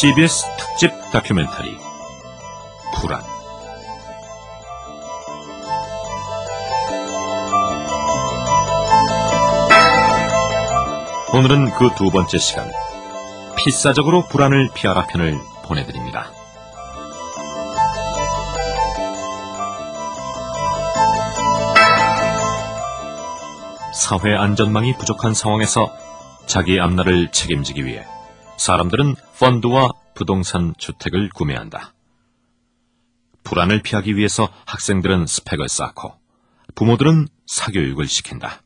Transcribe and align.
CBS 0.00 0.44
특집 0.58 0.90
다큐멘터리. 1.10 1.74
불안. 2.94 3.22
오늘은 11.32 11.70
그 11.72 11.94
두 11.94 12.10
번째 12.10 12.36
시간. 12.36 12.70
필사적으로 13.56 14.26
불안을 14.26 14.68
피하라 14.74 15.06
편을 15.06 15.38
보내드립니다. 15.64 16.30
사회 23.94 24.34
안전망이 24.36 24.94
부족한 24.98 25.34
상황에서 25.34 25.90
자기 26.46 26.78
앞날을 26.78 27.32
책임지기 27.32 27.84
위해 27.84 28.04
사람들은 28.56 29.15
펀드와 29.38 29.90
부동산 30.14 30.72
주택을 30.78 31.28
구매한다. 31.28 31.92
불안을 33.44 33.82
피하기 33.82 34.16
위해서 34.16 34.48
학생들은 34.66 35.26
스펙을 35.26 35.68
쌓고 35.68 36.14
부모들은 36.74 37.28
사교육을 37.46 38.08
시킨다. 38.08 38.62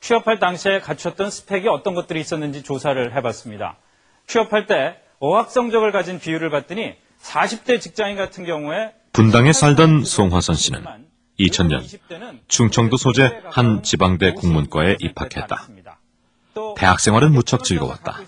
취업할 0.00 0.38
당시에 0.38 0.80
갖췄던 0.80 1.30
스펙이 1.30 1.68
어떤 1.68 1.94
것들이 1.94 2.20
있었는지 2.20 2.62
조사를 2.62 3.14
해봤습니다. 3.16 3.78
취업할 4.26 4.66
때 4.66 4.98
어학 5.18 5.50
성적을 5.50 5.92
가진 5.92 6.18
비율을 6.20 6.50
봤더니 6.50 6.94
40대 7.20 7.80
직장인 7.80 8.16
같은 8.16 8.44
경우에 8.44 8.92
분당에 9.12 9.52
살던 9.52 10.04
송화선 10.04 10.54
씨는 10.54 10.84
2000년 11.38 11.82
충청도 12.48 12.96
소재 12.96 13.40
한 13.50 13.82
지방대 13.82 14.32
국문과에 14.34 14.96
입학했다. 15.00 15.68
대학 16.76 17.00
생활은 17.00 17.32
무척 17.32 17.64
즐거웠다. 17.64 18.20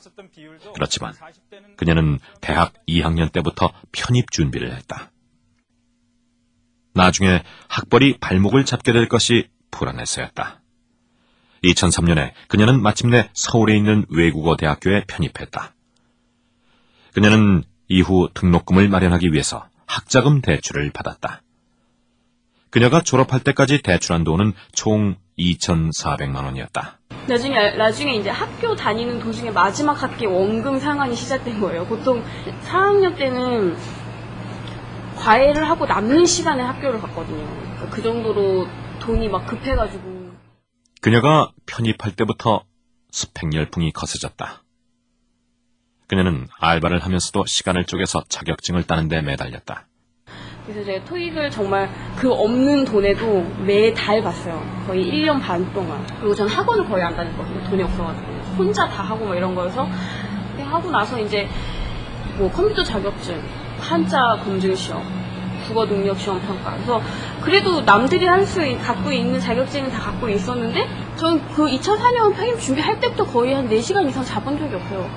그렇지만 0.75 1.15
그녀는 1.77 2.19
대학 2.41 2.75
2학년 2.89 3.31
때부터 3.31 3.73
편입 3.93 4.31
준비를 4.31 4.75
했다. 4.77 5.13
나중에 6.95 7.43
학벌이 7.69 8.19
발목을 8.19 8.65
잡게 8.65 8.93
될 8.93 9.09
것이 9.09 9.49
불안해서였다. 9.71 10.63
2003년에 11.63 12.33
그녀는 12.49 12.83
마침내 12.83 13.31
서울에 13.35 13.77
있는 13.77 14.07
외국어 14.09 14.57
대학교에 14.57 15.05
편입했다. 15.07 15.75
그녀는 17.13 17.63
이후 17.89 18.29
등록금을 18.35 18.89
마련하기 18.89 19.33
위해서 19.33 19.69
학자금 19.87 20.41
대출을 20.41 20.91
받았다. 20.91 21.43
그녀가 22.71 23.01
졸업할 23.01 23.41
때까지 23.41 23.83
대출한 23.83 24.25
돈은 24.25 24.53
총 24.73 25.17
2,400만 25.39 26.45
원이었다. 26.45 26.99
나중에 27.29 27.77
나중에 27.77 28.15
이제 28.15 28.31
학교 28.31 28.75
다니는 28.75 29.19
도중에 29.21 29.51
마지막 29.51 30.01
학기 30.03 30.27
원금 30.27 30.79
상환이 30.79 31.17
시작된 31.17 31.61
거예요. 31.61 31.85
보통 31.87 32.25
4학년 32.65 33.17
때는 33.19 33.77
과외를 35.17 35.69
하고 35.69 35.87
남는 35.87 36.25
시간에 36.27 36.63
학교를 36.63 37.01
갔거든요. 37.01 37.45
그러니까 37.47 37.91
그 37.91 38.03
정도로 38.03 38.69
돈이 39.01 39.29
막 39.29 39.47
급해가지고 39.47 40.31
그녀가 41.01 41.53
편입할 41.67 42.15
때부터 42.15 42.65
스펙 43.11 43.55
열풍이 43.55 43.93
거세졌다. 43.93 44.63
그녀는 46.07 46.47
알바를 46.59 47.01
하면서도 47.01 47.47
시간을 47.47 47.85
쪼개서 47.85 48.25
자격증을 48.29 48.85
따는 48.85 49.09
데 49.09 49.21
매달렸다. 49.23 49.87
그래서 50.67 50.85
제가 50.85 51.05
토익을 51.05 51.51
정말 51.51 51.89
그 52.17 52.33
없는 52.33 52.85
돈에도 52.85 53.47
매달 53.65 54.21
봤어요. 54.23 54.61
거의 54.87 55.05
1년 55.13 55.41
반 55.41 55.73
동안. 55.73 56.05
그리고 56.19 56.35
전 56.35 56.49
학원을 56.49 56.85
거의 56.87 57.05
안 57.05 57.15
다녔거든요. 57.15 57.63
돈이 57.71 57.83
없어가지고. 57.85 58.27
혼자 58.59 58.89
다 58.89 59.03
하고 59.05 59.27
막 59.27 59.37
이런 59.37 59.55
거여서. 59.55 59.87
하고 60.59 60.91
나서 60.91 61.21
이제 61.21 61.47
뭐 62.37 62.51
컴퓨터 62.51 62.83
자격증, 62.83 63.41
한자 63.79 64.41
검증 64.45 64.75
시험, 64.75 65.03
국어 65.69 65.87
능력 65.87 66.19
시험 66.19 66.41
평가. 66.41 66.73
그래서 66.75 67.01
그래도 67.43 67.83
남들이 67.83 68.27
할 68.27 68.45
수 68.45 68.61
갖고 68.79 69.13
있는 69.13 69.39
자격증은 69.39 69.91
다 69.91 70.01
갖고 70.01 70.29
있었는데 70.29 70.89
전그 71.17 71.67
2004년 71.67 72.35
편입 72.35 72.61
준비할 72.61 72.99
때부터 72.99 73.25
거의 73.25 73.55
한 73.55 73.69
4시간 73.69 74.09
이상 74.09 74.25
잡은 74.25 74.59
적이 74.59 74.75
없어요. 74.75 75.09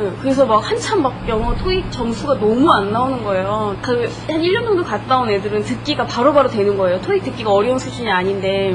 네, 0.00 0.10
그래서 0.22 0.46
막 0.46 0.58
한참 0.58 1.02
막 1.02 1.28
영어 1.28 1.54
토익 1.56 1.92
점수가 1.92 2.38
너무 2.38 2.70
안 2.70 2.90
나오는 2.90 3.22
거예요. 3.22 3.76
그 3.82 4.08
한 4.28 4.40
1년 4.40 4.64
정도 4.64 4.82
갔다 4.82 5.18
온 5.18 5.28
애들은 5.28 5.62
듣기가 5.62 6.06
바로 6.06 6.32
바로 6.32 6.48
되는 6.48 6.76
거예요. 6.78 7.00
토익 7.02 7.22
듣기가 7.22 7.50
어려운 7.52 7.78
수준이 7.78 8.10
아닌데. 8.10 8.74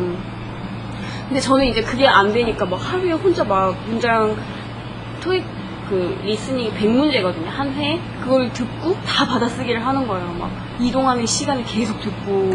근데 1.28 1.40
저는 1.40 1.66
이제 1.66 1.82
그게 1.82 2.08
안 2.08 2.32
되니까 2.32 2.66
막 2.66 2.76
하루에 2.78 3.14
혼자 3.14 3.44
막 3.44 3.76
문장 3.88 4.36
토익 5.22 5.44
그 5.90 6.20
listening 6.24 6.72
100문제거든요. 6.76 7.48
한 7.48 7.74
회에. 7.74 8.00
그걸 8.22 8.52
듣고 8.54 8.94
다 9.06 9.26
받아쓰기를 9.26 9.84
하는 9.86 10.08
거예요. 10.08 10.28
막 10.40 10.52
이동하는 10.80 11.26
시간을 11.26 11.64
계속 11.66 12.00
듣고. 12.02 12.52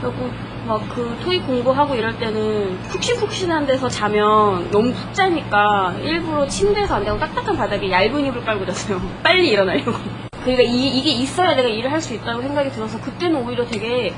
그리고 0.00 0.30
막 0.66 0.80
그 0.88 1.18
토익 1.22 1.46
공부하고 1.46 1.94
이럴 1.94 2.18
때는 2.18 2.78
푹신푹신한 2.82 3.66
데서 3.66 3.88
자면 3.88 4.70
너무 4.70 4.92
푹 4.92 5.14
자니까 5.14 5.94
일부러 6.02 6.46
침대에서 6.46 6.96
안 6.96 7.04
자고 7.04 7.18
딱딱한 7.18 7.56
바닥에 7.56 7.90
얇은 7.90 8.24
이불 8.26 8.44
깔고 8.44 8.66
잤어요. 8.66 9.00
빨리 9.22 9.48
일어나려고. 9.50 9.92
그러니까 10.42 10.62
이, 10.62 10.98
이게 10.98 11.10
있어야 11.10 11.54
내가 11.54 11.68
일을 11.68 11.90
할 11.90 12.00
수 12.00 12.14
있다고 12.14 12.42
생각이 12.42 12.70
들어서 12.70 13.00
그때는 13.00 13.44
오히려 13.46 13.64
되게 13.66 14.14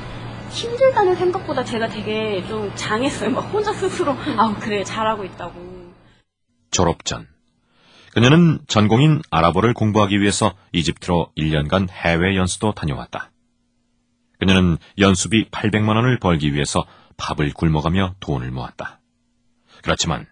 힘들다는 0.50 1.14
생각보다 1.16 1.64
제가 1.64 1.88
되게 1.88 2.44
좀 2.48 2.70
장했어요. 2.74 3.30
막 3.30 3.40
혼자 3.52 3.72
스스로 3.72 4.12
아 4.36 4.54
그래 4.60 4.82
잘하고 4.84 5.24
있다고. 5.24 5.54
졸업 6.70 7.04
전 7.04 7.26
그녀는 8.12 8.58
전공인 8.66 9.20
아랍어를 9.30 9.74
공부하기 9.74 10.20
위해서 10.20 10.52
이집트로 10.72 11.32
1년간 11.36 11.88
해외 11.90 12.36
연수도 12.36 12.72
다녀왔다. 12.72 13.30
그녀는 14.38 14.76
연수비 14.98 15.50
800만 15.50 15.96
원을 15.96 16.18
벌기 16.18 16.52
위해서 16.52 16.84
밥을 17.16 17.52
굶어가며 17.54 18.14
돈을 18.20 18.50
모았다. 18.50 19.00
그렇지만 19.82 20.26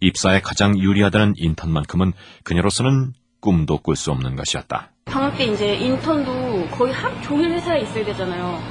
입사에 0.00 0.40
가장 0.40 0.78
유리하다는 0.78 1.34
인턴만큼은 1.36 2.12
그녀로서는 2.44 3.12
꿈도 3.40 3.78
꿀 3.78 3.96
수 3.96 4.10
없는 4.10 4.36
것이었다. 4.36 4.90
방학 5.04 5.36
때 5.36 5.44
이제 5.44 5.74
인턴도 5.74 6.68
거의 6.70 6.92
하루 6.92 7.20
종일 7.22 7.52
회사에 7.52 7.80
있어야 7.80 8.04
되잖아요. 8.04 8.62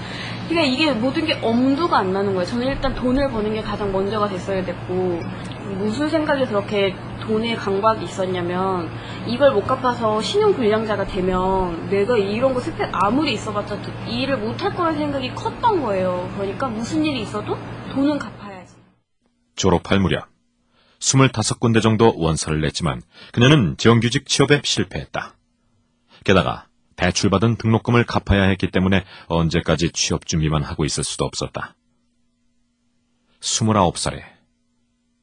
그러니까 0.48 0.74
이게 0.74 0.92
모든 0.92 1.26
게 1.26 1.34
엄두가 1.34 2.00
안 2.00 2.12
나는 2.12 2.34
거예요. 2.34 2.46
저는 2.46 2.68
일단 2.68 2.94
돈을 2.96 3.30
버는 3.30 3.54
게 3.54 3.62
가장 3.62 3.92
먼저가 3.92 4.28
됐어야 4.28 4.64
됐고 4.66 5.22
무슨 5.78 6.10
생각이 6.10 6.46
그렇게 6.46 6.96
돈에 7.22 7.56
강박이 7.56 8.04
있었냐면 8.06 8.90
이걸 9.28 9.52
못 9.54 9.66
갚아서 9.66 10.22
신용 10.22 10.54
불량자가 10.54 11.06
되면 11.08 11.90
내가 11.90 12.18
이런 12.18 12.54
거 12.54 12.60
스펙 12.60 12.90
아무리 12.92 13.34
있어봤자 13.34 13.80
이 14.08 14.22
일을 14.22 14.38
못 14.38 14.62
할 14.62 14.76
거라는 14.76 14.98
생각이 14.98 15.34
컸던 15.34 15.82
거예요. 15.82 16.30
그러니까 16.36 16.68
무슨 16.68 17.06
일이 17.06 17.22
있어도 17.22 17.58
돈은 17.94 18.20
갚아야지. 18.20 18.76
졸업할 19.56 20.00
무렵 20.00 20.28
25군데 21.00 21.82
정도 21.82 22.14
원서를 22.16 22.62
냈지만 22.62 23.02
그녀는 23.32 23.76
정규직 23.78 24.28
취업에 24.28 24.62
실패했다. 24.64 25.36
게다가 26.24 26.68
대출받은 26.96 27.56
등록금을 27.56 28.06
갚아야 28.06 28.44
했기 28.44 28.70
때문에 28.70 29.04
언제까지 29.28 29.92
취업 29.92 30.28
준비만 30.28 30.64
하고 30.64 30.86
있을 30.86 31.04
수도 31.04 31.26
없었다. 31.26 31.76
29살에 33.40 34.22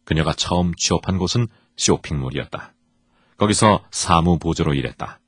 그녀가 0.05 0.33
처음 0.33 0.75
취업한 0.75 1.19
곳은 1.19 1.47
쇼핑몰이었다. 1.79 2.75
거기서 3.39 3.85
사무 3.91 4.39
보조로 4.39 4.75
일했다. 4.75 5.21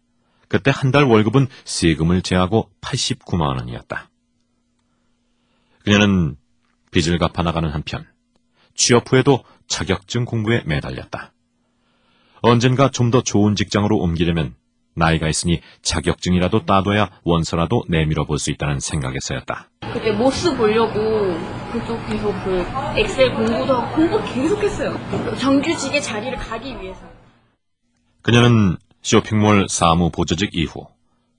그때 0.49 0.71
한 0.75 0.91
달 0.91 1.05
월급은 1.05 1.47
세금을 1.65 2.23
제하고 2.23 2.71
89만 2.81 3.57
원이었다. 3.59 4.11
그녀는 5.85 6.37
빚을 6.91 7.19
갚아 7.19 7.43
나가는 7.43 7.69
한편 7.71 8.07
취업 8.75 9.11
후에도 9.11 9.45
자격증 9.69 10.25
공부에 10.25 10.63
매달렸다. 10.67 11.33
언젠가 12.43 12.91
좀 12.91 13.11
더 13.11 13.23
좋은 13.23 13.55
직장으로 13.55 13.97
옮기려면 13.99 14.55
나이가 14.95 15.29
있으니 15.29 15.61
자격증이라도 15.83 16.65
따둬야 16.67 17.11
원서라도 17.25 17.85
내밀어 17.89 18.25
볼 18.25 18.39
수 18.39 18.51
있다는 18.51 18.81
생각에서였다. 18.81 19.69
그때 19.93 20.13
모스 20.13 20.55
보려고 20.57 21.39
그쪽 21.73 22.07
계속 22.09 22.33
그 22.45 22.65
엑셀 22.97 23.35
공부도 23.35 23.75
하고 23.75 23.95
공부 23.97 24.23
계속했어요. 24.35 25.37
정규직의 25.39 26.03
자리를 26.03 26.37
가기 26.39 26.81
위해서. 26.81 27.01
그녀는 28.23 28.77
쇼핑몰 29.03 29.67
사무 29.69 30.11
보조직 30.11 30.51
이후 30.53 30.87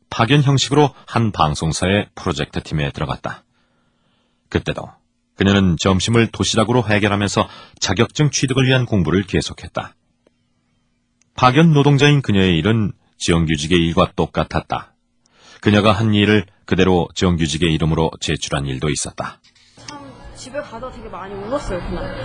파견 0.09 0.42
형식으로 0.42 0.94
한 1.06 1.31
방송사의 1.31 2.09
프로젝트 2.15 2.62
팀에 2.62 2.92
들어갔다. 2.92 3.44
그때도 4.50 4.89
그녀는 5.36 5.75
점심을 5.80 6.27
도시락으로 6.27 6.83
해결하면서 6.88 7.48
자격증 7.80 8.30
취득을 8.31 8.65
위한 8.65 8.86
공부를 8.86 9.24
계속했다. 9.24 9.95
파견 11.36 11.74
노동자인 11.74 12.21
그녀의 12.21 12.57
일은 12.57 12.92
정규직의 13.22 13.78
일과 13.78 14.12
똑같았다. 14.16 14.94
그녀가 15.62 15.92
한 15.92 16.14
일을 16.14 16.46
그대로 16.66 17.08
정규직의 17.14 17.72
이름으로 17.74 18.12
제출한 18.20 18.66
일도 18.66 18.90
있었다. 18.90 19.40
집에 20.36 20.60
가다 20.60 20.90
되게 20.90 21.08
많이 21.08 21.36
울었어요 21.36 21.80
그날. 21.82 22.16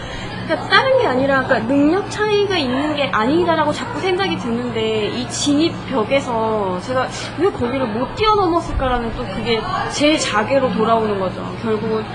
그러니까 0.47 0.69
다른 0.71 0.99
게 0.99 1.07
아니라 1.07 1.45
그러니까 1.45 1.69
능력 1.69 2.11
차이가 2.11 2.57
있는 2.57 2.97
게 2.97 3.05
아니다라고 3.05 3.75
자꾸 3.75 4.01
생각이 4.01 4.39
드는데 4.39 5.09
이 5.09 5.29
진입 5.29 5.75
벽에서 5.91 6.81
제가 6.81 7.11
왜 7.39 7.51
거기를 7.51 7.87
못 7.89 8.15
뛰어넘었을까라는 8.15 9.15
또 9.17 9.25
그게 9.27 9.61
제 9.93 10.17
자괴로 10.17 10.73
돌아오는 10.73 11.21
거죠. 11.21 11.45
결국은 11.61 12.07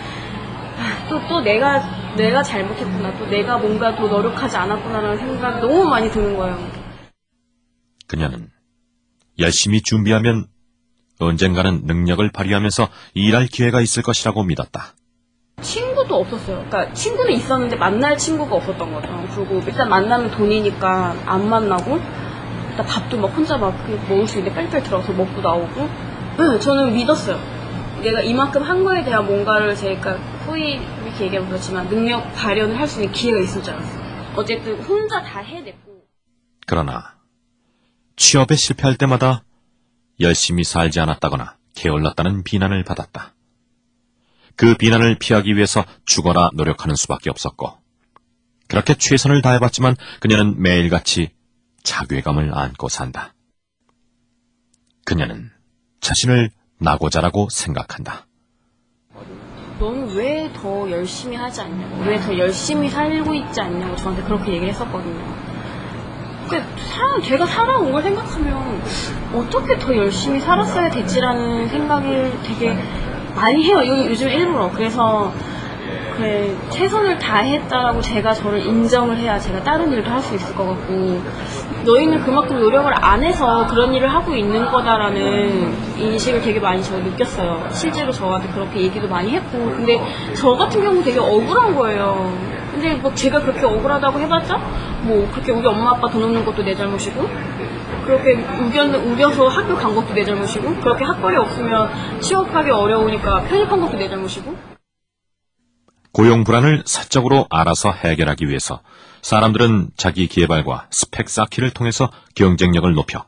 또또 1.07 1.41
내가 1.41 2.15
내가 2.15 2.41
잘못했구나. 2.41 3.15
또 3.19 3.27
내가 3.27 3.59
뭔가 3.59 3.95
더 3.95 4.07
노력하지 4.07 4.57
않았구나라는 4.57 5.17
생각이 5.19 5.61
너무 5.61 5.83
많이 5.83 6.09
드는 6.09 6.35
거예요. 6.35 6.57
그녀는 8.07 8.49
열심히 9.41 9.81
준비하면 9.81 10.45
언젠가는 11.19 11.81
능력을 11.85 12.31
발휘하면서 12.31 12.87
일할 13.13 13.47
기회가 13.47 13.81
있을 13.81 14.01
것이라고 14.03 14.43
믿었다. 14.43 14.93
친구도 15.61 16.15
없었어요. 16.15 16.65
그러니까 16.67 16.91
친구는 16.93 17.33
있었는데 17.33 17.75
만날 17.75 18.17
친구가 18.17 18.55
없었던 18.55 18.93
거죠. 18.93 19.27
그리고 19.35 19.61
일단 19.67 19.89
만나면 19.89 20.31
돈이니까 20.31 21.15
안 21.25 21.47
만나고 21.49 21.99
일단 22.71 22.85
밥도 22.87 23.17
막 23.17 23.27
혼자 23.27 23.57
막 23.57 23.75
먹을 24.09 24.27
수 24.27 24.39
있는데 24.39 24.55
빨리빨리 24.55 24.83
들어가서 24.83 25.13
먹고 25.13 25.41
나오고 25.41 25.89
네, 26.39 26.59
저는 26.59 26.93
믿었어요. 26.95 27.39
내가 28.01 28.21
이만큼 28.21 28.63
한 28.63 28.83
거에 28.83 29.03
대한 29.03 29.27
뭔가를 29.27 29.75
제가 29.75 30.13
후이 30.47 30.79
이렇게 31.05 31.25
얘기하면 31.25 31.49
그렇지만 31.49 31.87
능력 31.87 32.33
발현을 32.33 32.79
할 32.79 32.87
수 32.87 32.99
있는 33.01 33.13
기회가 33.13 33.39
있을 33.41 33.61
줄 33.61 33.73
알았어요. 33.75 34.01
어쨌든 34.35 34.81
혼자 34.81 35.21
다 35.21 35.41
해냈고 35.41 36.01
그러나 36.65 37.13
취업에 38.21 38.55
실패할 38.55 38.97
때마다 38.97 39.43
열심히 40.19 40.63
살지 40.63 40.99
않았다거나 40.99 41.57
게을렀다는 41.73 42.43
비난을 42.43 42.83
받았다. 42.83 43.33
그 44.55 44.75
비난을 44.77 45.17
피하기 45.17 45.55
위해서 45.55 45.83
죽어라 46.05 46.51
노력하는 46.53 46.95
수밖에 46.95 47.31
없었고 47.31 47.79
그렇게 48.67 48.93
최선을 48.93 49.41
다해봤지만 49.41 49.95
그녀는 50.19 50.61
매일같이 50.61 51.31
자괴감을 51.81 52.55
안고 52.55 52.89
산다. 52.89 53.33
그녀는 55.03 55.49
자신을 55.99 56.51
나고자라고 56.77 57.49
생각한다. 57.49 58.27
너는 59.79 60.15
왜 60.15 60.47
더 60.53 60.87
열심히 60.91 61.35
하지 61.35 61.61
않냐고, 61.61 62.03
왜 62.03 62.19
더 62.21 62.37
열심히 62.37 62.87
살고 62.87 63.33
있지 63.33 63.59
않냐고 63.61 63.95
저한테 63.95 64.21
그렇게 64.23 64.51
얘기를 64.51 64.69
했었거든요. 64.69 65.50
그러니까 66.51 66.69
사람, 66.81 67.21
제가 67.21 67.45
살아온 67.45 67.91
걸 67.91 68.03
생각하면 68.03 68.81
어떻게 69.33 69.77
더 69.77 69.95
열심히 69.95 70.39
살았어야 70.39 70.89
됐지라는 70.89 71.69
생각을 71.69 72.33
되게 72.43 72.77
많이 73.35 73.63
해요. 73.63 73.77
요, 73.77 74.05
요즘 74.09 74.27
일부러. 74.27 74.69
그래서 74.71 75.31
그래 76.17 76.53
최선을 76.69 77.17
다했다라고 77.17 78.01
제가 78.01 78.33
저를 78.33 78.59
인정을 78.65 79.17
해야 79.17 79.39
제가 79.39 79.63
다른 79.63 79.91
일도 79.93 80.11
할 80.11 80.21
수 80.21 80.35
있을 80.35 80.53
것 80.55 80.67
같고 80.67 81.21
너희는 81.85 82.21
그만큼 82.23 82.59
노력을 82.59 82.91
안 82.93 83.23
해서 83.23 83.65
그런 83.67 83.95
일을 83.95 84.13
하고 84.13 84.35
있는 84.35 84.69
거다라는 84.69 85.73
인식을 85.97 86.41
되게 86.41 86.59
많이 86.59 86.83
제가 86.83 86.99
느꼈어요. 86.99 87.67
실제로 87.71 88.11
저한테 88.11 88.49
그렇게 88.49 88.81
얘기도 88.81 89.07
많이 89.07 89.31
했고 89.31 89.57
근데 89.71 89.99
저 90.35 90.51
같은 90.57 90.83
경우 90.83 91.01
되게 91.01 91.17
억울한 91.17 91.75
거예요. 91.75 92.31
근데 92.71 92.95
뭐 92.95 93.13
제가 93.13 93.41
그렇게 93.41 93.65
억울하다고 93.65 94.19
해봤자 94.19 94.57
뭐 95.03 95.29
그렇게 95.31 95.51
우리 95.51 95.67
엄마 95.67 95.91
아빠 95.91 96.09
돈 96.09 96.23
없는 96.23 96.45
것도 96.45 96.63
내 96.63 96.75
잘못이고 96.75 97.21
그렇게 98.05 98.33
우겨, 98.33 98.85
우겨서 98.85 99.47
학교 99.47 99.75
간 99.75 99.93
것도 99.93 100.13
내 100.13 100.23
잘못이고 100.23 100.75
그렇게 100.79 101.03
학벌이 101.03 101.35
없으면 101.37 102.21
취업하기 102.21 102.71
어려우니까 102.71 103.43
편입한 103.43 103.81
것도 103.81 103.97
내 103.97 104.09
잘못이고 104.09 104.55
고용 106.13 106.43
불안을 106.43 106.83
사적으로 106.85 107.47
알아서 107.49 107.91
해결하기 107.91 108.47
위해서 108.47 108.81
사람들은 109.21 109.91
자기 109.95 110.27
개발과 110.27 110.87
스펙 110.91 111.29
쌓기를 111.29 111.71
통해서 111.71 112.11
경쟁력을 112.35 112.91
높여 112.93 113.25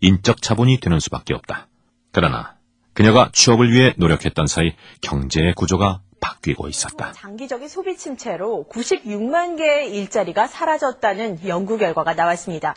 인적 0.00 0.40
자본이 0.40 0.80
되는 0.80 1.00
수밖에 1.00 1.34
없다. 1.34 1.66
그러나 2.12 2.54
그녀가 2.94 3.30
취업을 3.32 3.72
위해 3.72 3.94
노력했던 3.96 4.46
사이 4.46 4.74
경제의 5.00 5.54
구조가 5.54 6.00
바뀌고 6.20 6.68
있었다. 6.68 7.12
장기적인 7.12 7.68
소비 7.68 7.96
침체로 7.96 8.66
96만 8.70 9.56
개의 9.56 9.94
일자리가 9.96 10.46
사라졌다는 10.46 11.46
연구 11.48 11.78
결과가 11.78 12.14
나왔습니다. 12.14 12.74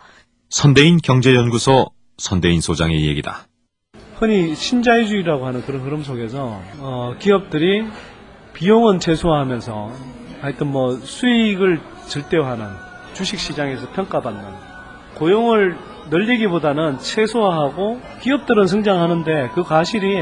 선대인 0.50 0.98
경제연구소 0.98 1.92
선대인 2.18 2.62
소장의 2.62 3.06
얘기다. 3.07 3.48
흔히 4.16 4.56
신자유주의라고 4.56 5.45
하는 5.45 5.62
그런 5.63 5.81
흐름 5.81 6.04
속에서 6.04 6.62
어, 6.80 7.16
기업들이 7.19 7.84
비용은 8.54 9.00
최소화하면서 9.00 9.92
하여튼 10.42 10.68
뭐 10.68 10.92
수익을 10.92 11.81
절대화하는 12.07 12.68
주식시장에서 13.13 13.92
평가받는 13.92 14.44
고용을 15.16 15.78
늘리기보다는 16.10 17.00
최소화하고 17.00 18.01
기업들은 18.22 18.68
성장하는데 18.68 19.50
그 19.54 19.63
과실이 19.63 20.22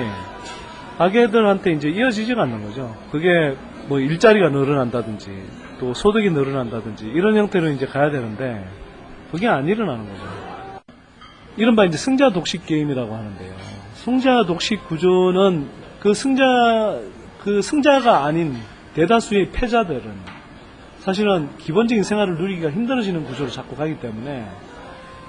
가게들한테 1.01 1.71
이제 1.71 1.89
이어지지가 1.89 2.44
않는 2.44 2.63
거죠. 2.63 2.95
그게 3.12 3.56
뭐 3.88 4.00
일자리가 4.00 4.50
늘어난다든지 4.50 5.31
또 5.80 5.95
소득이 5.95 6.30
늘어난다든지 6.30 7.07
이런 7.07 7.36
형태로 7.38 7.69
이제 7.69 7.88
가야 7.88 8.12
되는데 8.12 8.63
그게 9.31 9.48
안 9.48 9.68
일어나는 9.68 10.06
거죠. 10.07 10.21
이른바 11.57 11.86
이제 11.86 11.98
승자 11.98 12.30
독식 12.30 12.68
게임이라고 12.68 13.15
하는데요. 13.15 13.51
승자 13.95 14.45
독식 14.45 14.88
구조는 14.88 15.69
그 16.00 16.13
승자 16.13 17.00
그 17.44 17.63
승자가 17.63 18.24
아닌 18.25 18.56
대다수의 18.94 19.50
패자들은 19.53 20.03
사실은 21.00 21.50
기본적인 21.57 22.03
생활을 22.03 22.36
누리기가 22.36 22.69
힘들어지는 22.69 23.24
구조로 23.24 23.50
자꾸 23.50 23.75
가기 23.75 24.00
때문에 24.00 24.45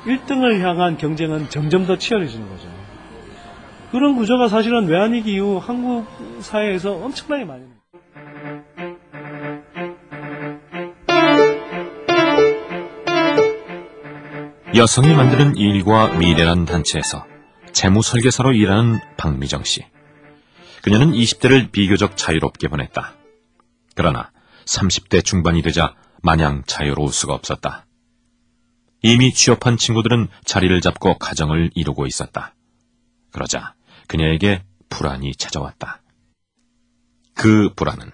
1등을 0.04 0.60
향한 0.60 0.98
경쟁은 0.98 1.48
점점 1.48 1.86
더 1.86 1.96
치열해지는 1.96 2.46
거죠. 2.46 2.68
그런 3.92 4.16
구조가 4.16 4.48
사실은 4.48 4.88
외환위기 4.88 5.34
이후 5.34 5.58
한국 5.58 6.06
사회에서 6.40 6.92
엄청나게 6.92 7.44
많이 7.44 7.62
여성이 14.74 15.14
만드는 15.14 15.56
일과 15.56 16.08
미래란 16.16 16.64
단체에서 16.64 17.26
재무 17.72 18.00
설계사로 18.00 18.54
일하는 18.54 18.98
박미정 19.18 19.64
씨. 19.64 19.84
그녀는 20.82 21.12
20대를 21.12 21.70
비교적 21.70 22.16
자유롭게 22.16 22.68
보냈다. 22.68 23.12
그러나 23.94 24.30
30대 24.64 25.22
중반이 25.22 25.60
되자 25.60 25.94
마냥 26.22 26.62
자유로울 26.66 27.12
수가 27.12 27.34
없었다. 27.34 27.84
이미 29.02 29.34
취업한 29.34 29.76
친구들은 29.76 30.28
자리를 30.46 30.80
잡고 30.80 31.18
가정을 31.18 31.70
이루고 31.74 32.06
있었다. 32.06 32.54
그러자 33.32 33.74
그녀에게 34.12 34.62
불안이 34.90 35.34
찾아왔다. 35.36 36.02
그 37.32 37.72
불안은 37.74 38.10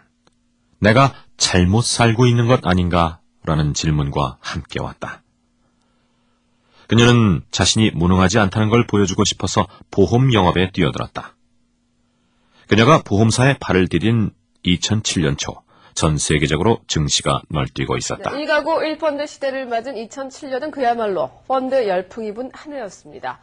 내가 0.78 1.12
잘못 1.37 1.83
살고 1.83 2.26
있는 2.26 2.47
것 2.47 2.64
아닌가? 2.64 3.21
라는 3.43 3.75
질문과 3.75 4.38
함께 4.40 4.81
왔다. 4.81 5.25
그녀는 6.87 7.43
자신이 7.50 7.90
무능하지 7.90 8.38
않다는 8.38 8.69
걸 8.69 8.87
보여주고 8.87 9.25
싶어서 9.25 9.67
보험 9.90 10.33
영업에 10.33 10.71
뛰어들었다. 10.71 11.35
그녀가 12.69 13.02
보험사에 13.02 13.57
발을 13.59 13.88
디딘 13.88 14.31
2007년 14.64 15.37
초, 15.37 15.62
전 15.95 16.17
세계적으로 16.17 16.78
증시가 16.87 17.43
널뛰고 17.49 17.97
있었다. 17.97 18.31
네, 18.31 18.45
1가구 18.45 18.99
1펀드 18.99 19.26
시대를 19.26 19.67
맞은 19.67 19.97
2007년은 19.97 20.71
그야말로 20.71 21.33
펀드 21.49 21.88
열풍이 21.88 22.35
분 22.35 22.50
한 22.52 22.73
해였습니다. 22.73 23.40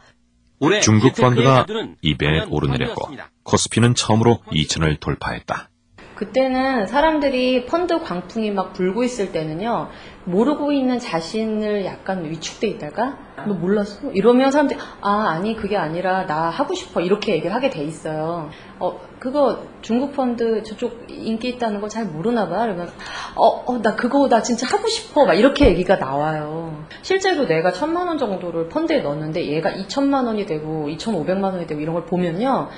중국 0.80 1.14
펀드가 1.14 1.66
입에 2.02 2.44
오르내렸고 2.48 3.10
코스피는 3.42 3.94
처음으로 3.94 4.40
2천을 4.52 4.98
돌파했다. 4.98 5.70
그때는 6.16 6.86
사람들이 6.86 7.66
펀드 7.66 8.00
광풍이 8.00 8.50
막 8.50 8.72
불고 8.72 9.04
있을 9.04 9.32
때는요, 9.32 9.90
모르고 10.24 10.72
있는 10.72 10.98
자신을 10.98 11.84
약간 11.84 12.24
위축돼 12.24 12.68
있다가, 12.68 13.18
너 13.46 13.52
몰랐어? 13.52 14.10
이러면 14.12 14.50
사람들이, 14.50 14.80
아, 15.02 15.28
아니, 15.28 15.54
그게 15.54 15.76
아니라 15.76 16.24
나 16.24 16.48
하고 16.48 16.74
싶어. 16.74 17.02
이렇게 17.02 17.34
얘기를 17.34 17.54
하게 17.54 17.68
돼 17.68 17.84
있어요. 17.84 18.48
어, 18.78 18.98
그거 19.18 19.66
중국 19.82 20.12
펀드 20.14 20.62
저쪽 20.62 21.06
인기 21.08 21.48
있다는 21.48 21.80
거 21.80 21.88
잘 21.88 22.04
모르나 22.06 22.48
봐. 22.48 22.62
그러면, 22.62 22.90
어, 23.34 23.46
어, 23.64 23.82
나 23.82 23.96
그거 23.96 24.28
나 24.28 24.42
진짜 24.42 24.66
하고 24.66 24.86
싶어. 24.88 25.24
막 25.24 25.34
이렇게 25.34 25.68
얘기가 25.68 25.96
나와요. 25.96 26.84
실제로 27.02 27.46
내가 27.46 27.72
천만 27.72 28.08
원 28.08 28.18
정도를 28.18 28.68
펀드에 28.68 29.00
넣었는데 29.00 29.46
얘가 29.46 29.70
2천만 29.72 30.26
원이 30.26 30.46
되고 30.46 30.88
2,500만 30.88 31.44
원이 31.44 31.66
되고 31.66 31.80
이런 31.80 31.94
걸 31.94 32.04
보면요. 32.04 32.68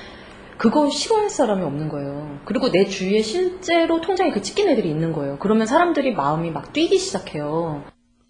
그거 0.59 0.91
싫어할 0.91 1.31
사람이 1.31 1.63
없는 1.65 1.89
거예요. 1.89 2.41
그리고 2.45 2.71
내 2.71 2.85
주위에 2.87 3.23
실제로 3.23 4.01
통장에 4.01 4.31
그 4.33 4.43
찍힌 4.43 4.69
애들이 4.69 4.91
있는 4.91 5.13
거예요. 5.13 5.39
그러면 5.39 5.67
사람들이 5.67 6.15
마음이 6.15 6.51
막 6.51 6.73
뛰기 6.73 6.99
시작해요. 6.99 7.85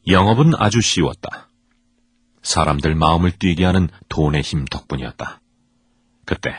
영업은 0.07 0.53
아주 0.59 0.81
쉬웠다. 0.81 1.49
사람들 2.43 2.95
마음을 2.95 3.33
뛰게 3.33 3.65
하는 3.65 3.89
돈의 4.09 4.43
힘 4.43 4.65
덕분이었다. 4.67 5.41
그때 6.25 6.55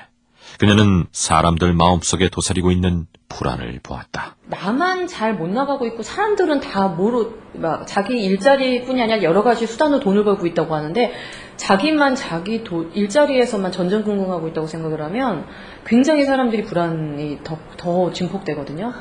그녀는 0.59 1.05
사람들 1.13 1.73
마음속에 1.73 2.27
도사리고 2.29 2.71
있는 2.71 3.07
불안을 3.29 3.79
보았다. 3.81 4.35
나만 4.47 5.07
잘 5.07 5.33
못 5.35 5.47
나가고 5.47 5.85
있고 5.87 6.03
사람들은 6.03 6.59
다 6.59 6.89
뭐로 6.89 7.37
막 7.53 7.87
자기 7.87 8.21
일자리뿐이 8.25 9.01
아니라 9.01 9.23
여러 9.23 9.41
가지 9.43 9.65
수단으로 9.65 10.01
돈을 10.01 10.25
벌고 10.25 10.45
있다고 10.47 10.75
하는데 10.75 11.13
자기만 11.55 12.15
자기 12.15 12.63
도- 12.65 12.89
일자리에서만 12.93 13.71
전전긍긍하고 13.71 14.49
있다고 14.49 14.67
생각을 14.67 15.01
하면 15.03 15.45
굉장히 15.85 16.25
사람들이 16.25 16.63
불안이 16.63 17.39
더, 17.43 17.57
더 17.77 18.11
증폭되거든요. 18.11 18.93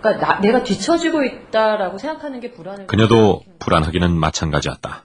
그러니까 0.00 0.26
나- 0.26 0.40
내가 0.40 0.64
뒤처지고 0.64 1.22
있다라고 1.22 1.98
생각하는 1.98 2.40
게 2.40 2.50
불안을 2.52 2.86
그녀도 2.88 3.42
불안하기는 3.60 4.10
마찬가지였다. 4.18 5.04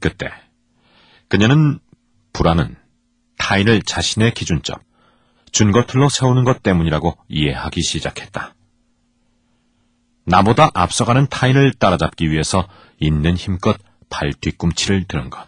그때 0.00 0.30
그녀는 1.28 1.80
불안은 2.32 2.76
타인을 3.44 3.82
자신의 3.82 4.32
기준점, 4.32 4.78
준거틀로 5.52 6.08
세우는 6.08 6.44
것 6.44 6.62
때문이라고 6.62 7.18
이해하기 7.28 7.82
시작했다. 7.82 8.54
나보다 10.24 10.70
앞서가는 10.72 11.26
타인을 11.28 11.74
따라잡기 11.74 12.30
위해서 12.30 12.66
있는 12.98 13.36
힘껏 13.36 13.76
발 14.08 14.32
뒤꿈치를 14.32 15.04
드는 15.06 15.28
것. 15.28 15.46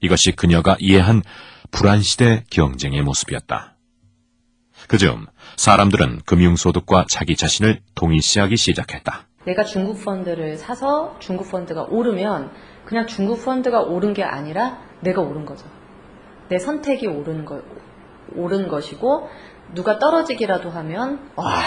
이것이 0.00 0.30
그녀가 0.30 0.76
이해한 0.78 1.24
불안시대 1.72 2.44
경쟁의 2.50 3.02
모습이었다. 3.02 3.74
그즈음 4.86 5.26
사람들은 5.56 6.20
금융소득과 6.24 7.06
자기 7.10 7.34
자신을 7.34 7.80
동일시하기 7.96 8.56
시작했다. 8.56 9.26
내가 9.44 9.64
중국 9.64 10.04
펀드를 10.04 10.56
사서 10.56 11.16
중국 11.18 11.50
펀드가 11.50 11.82
오르면 11.82 12.52
그냥 12.84 13.08
중국 13.08 13.44
펀드가 13.44 13.80
오른 13.80 14.14
게 14.14 14.22
아니라 14.22 14.80
내가 15.00 15.20
오른 15.20 15.44
거죠. 15.44 15.75
내 16.48 16.58
선택이 16.58 17.06
오른 17.06 17.44
거 17.44 17.62
오른 18.34 18.68
것이고 18.68 19.28
누가 19.74 19.98
떨어지기라도 19.98 20.70
하면 20.70 21.30
와 21.36 21.62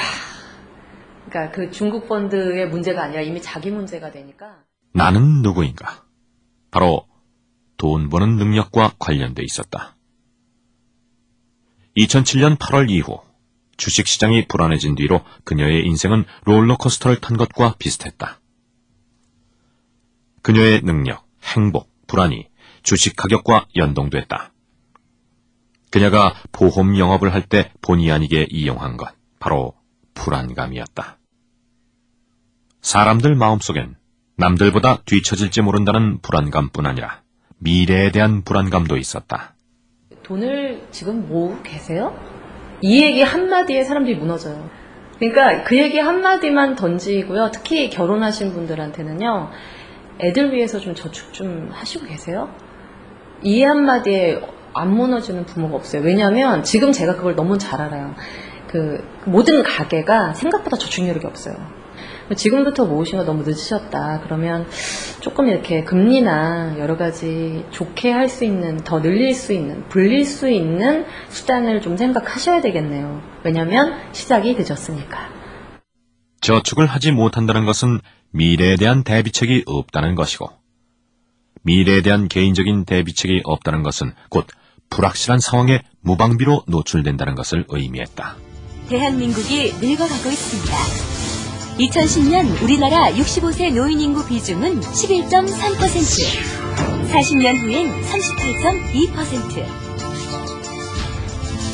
그러니까 1.26 1.56
그 1.56 1.72
중국 1.72 2.08
펀드의 2.08 2.70
문제가 2.70 3.04
아니라 3.04 3.22
이미 3.22 3.42
자기 3.42 3.72
문제가 3.72 4.12
되니까 4.12 4.64
나는 4.94 5.42
누구인가? 5.42 6.04
바로 6.72 7.06
돈 7.78 8.10
버는 8.10 8.38
능력과 8.38 8.94
관련돼 9.00 9.44
있었다. 9.44 9.96
2007년 11.98 12.58
8월 12.58 12.90
이후 12.90 13.22
주식시장이 13.78 14.48
불안해진 14.48 14.96
뒤로 14.96 15.22
그녀의 15.46 15.86
인생은 15.86 16.26
롤러코스터를 16.44 17.22
탄 17.22 17.38
것과 17.38 17.76
비슷했다. 17.80 18.40
그녀의 20.42 20.82
능력, 20.82 21.26
행복, 21.44 21.90
불안이 22.08 22.50
주식 22.84 23.16
가격과 23.16 23.68
연동됐다. 23.76 24.52
그녀가 25.92 26.34
보험 26.52 26.98
영업을 26.98 27.34
할 27.34 27.44
때 27.44 27.72
본의 27.82 28.12
아니게 28.12 28.48
이용한 28.50 28.98
것, 28.98 29.10
바로 29.40 29.74
불안감이었다. 30.14 31.18
사람들 32.82 33.36
마음속엔 33.36 33.96
남들보다 34.38 35.02
뒤처질지 35.06 35.62
모른다는 35.62 36.20
불안감뿐 36.22 36.86
아니라 36.86 37.22
미래에 37.58 38.12
대한 38.12 38.44
불안감도 38.44 38.98
있었다. 38.98 39.56
돈을 40.24 40.88
지금 40.92 41.28
모으고 41.28 41.62
계세요? 41.64 42.18
이 42.82 43.04
얘기 43.04 43.22
한마디에 43.22 43.84
사람들이 43.84 44.16
무너져요. 44.16 44.70
그러니까 45.18 45.64
그 45.64 45.78
얘기 45.78 46.00
한마디만 46.00 46.76
던지고요. 46.76 47.52
특히 47.52 47.90
결혼하신 47.90 48.54
분들한테는요. 48.54 49.50
애들 50.22 50.54
위해서 50.54 50.80
좀 50.80 50.96
저축 50.96 51.34
좀 51.34 51.70
하시고 51.74 52.06
계세요? 52.06 52.54
이 53.42 53.64
한마디에 53.64 54.40
안 54.74 54.94
무너지는 54.96 55.46
부모가 55.46 55.76
없어요. 55.76 56.02
왜냐하면 56.02 56.64
지금 56.64 56.92
제가 56.92 57.16
그걸 57.16 57.36
너무 57.36 57.58
잘 57.58 57.82
알아요. 57.82 58.16
그 58.68 59.04
모든 59.26 59.64
가게가 59.64 60.34
생각보다 60.34 60.78
저축률이 60.78 61.26
없어요. 61.26 61.56
지금부터 62.36 62.86
모으신 62.86 63.18
거 63.18 63.24
너무 63.24 63.44
늦으셨다. 63.44 64.22
그러면 64.24 64.68
조금 65.20 65.48
이렇게 65.48 65.84
금리나 65.84 66.78
여러 66.78 66.96
가지 66.96 67.66
좋게 67.72 68.12
할 68.12 68.30
수 68.30 68.46
있는, 68.46 68.78
더 68.78 69.02
늘릴 69.02 69.34
수 69.34 69.54
있는, 69.54 69.84
불릴 69.90 70.26
수 70.26 70.48
있는 70.48 71.06
수단을 71.30 71.82
좀 71.82 71.98
생각하셔야 71.98 72.62
되겠네요. 72.62 73.24
왜냐면 73.44 73.96
시작이 74.12 74.56
늦었으니까. 74.56 75.30
저축을 76.42 76.86
하지 76.86 77.12
못한다는 77.12 77.66
것은 77.66 78.00
미래에 78.32 78.76
대한 78.76 79.04
대비책이 79.04 79.64
없다는 79.66 80.14
것이고, 80.14 80.52
미래에 81.64 82.02
대한 82.02 82.28
개인적인 82.28 82.86
대비책이 82.86 83.42
없다는 83.44 83.84
것은 83.84 84.14
곧 84.30 84.48
불확실한 84.90 85.40
상황에 85.40 85.82
무방비로 86.02 86.64
노출된다는 86.68 87.36
것을 87.36 87.66
의미했다. 87.70 88.36
대한민국이 88.90 89.74
늙어가고 89.74 90.30
있습니다. 90.30 90.74
2010년 91.80 92.62
우리나라 92.64 93.12
65세 93.12 93.74
노인 93.74 94.00
인구 94.00 94.26
비중은 94.26 94.82
11.3%, 94.82 96.60
40년 97.10 97.58
후엔 97.64 98.02
38.2%. 98.02 99.90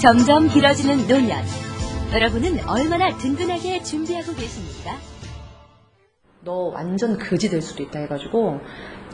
점점 0.01 0.49
길어지는 0.49 1.07
노년. 1.07 1.43
여러분은 2.13 2.69
얼마나 2.69 3.17
든든하게 3.17 3.81
준비하고 3.81 4.35
계십니까? 4.35 4.97
너 6.41 6.69
완전 6.73 7.17
그지 7.17 7.49
될 7.49 7.61
수도 7.63 7.81
있다 7.81 7.99
해가지고 8.01 8.61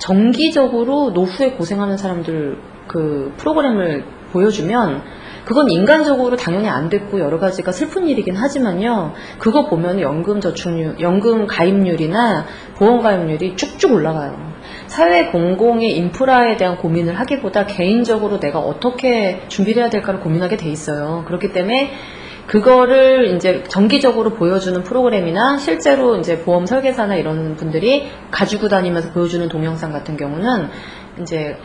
정기적으로 0.02 1.12
노후에 1.12 1.52
고생하는 1.52 1.96
사람들 1.96 2.58
그 2.88 3.34
프로그램을 3.38 4.04
보여주면 4.32 5.04
그건 5.46 5.70
인간적으로 5.70 6.36
당연히 6.36 6.70
안 6.70 6.90
됐고 6.90 7.20
여러 7.20 7.38
가지가 7.40 7.72
슬픈 7.72 8.08
일이긴 8.08 8.36
하지만요. 8.36 9.14
그거 9.38 9.68
보면 9.68 10.02
연금 10.02 10.42
저축률, 10.42 11.00
연금 11.00 11.46
가입률이나 11.46 12.46
보험 12.76 13.02
가입률이 13.02 13.56
쭉쭉 13.56 13.92
올라가요. 13.92 14.52
사회 14.88 15.28
공공의 15.28 15.96
인프라에 15.98 16.58
대한 16.58 16.78
고민을 16.78 17.20
하기보다 17.20 17.66
개인적으로 17.68 18.40
내가 18.40 18.60
어떻게 18.60 19.42
준비를 19.50 19.84
해야 19.84 19.90
될까를 19.90 20.20
고민하게 20.20 20.58
돼 20.58 20.70
있어요. 20.70 21.24
그렇기 21.28 21.54
때문에 21.54 21.92
그거를 22.52 23.34
이제 23.34 23.64
정기적으로 23.70 24.32
보여주는 24.32 24.84
프로그램이나 24.84 25.58
실제로 25.58 26.18
이제 26.18 26.40
보험 26.40 26.66
설계사나 26.66 27.16
이런 27.16 27.56
분들이 27.56 28.10
가지고 28.30 28.68
다니면서 28.68 29.14
보여주는 29.14 29.48
동영상 29.48 29.94
같은 29.94 30.18
경우는 30.18 30.68
이제 31.22 31.56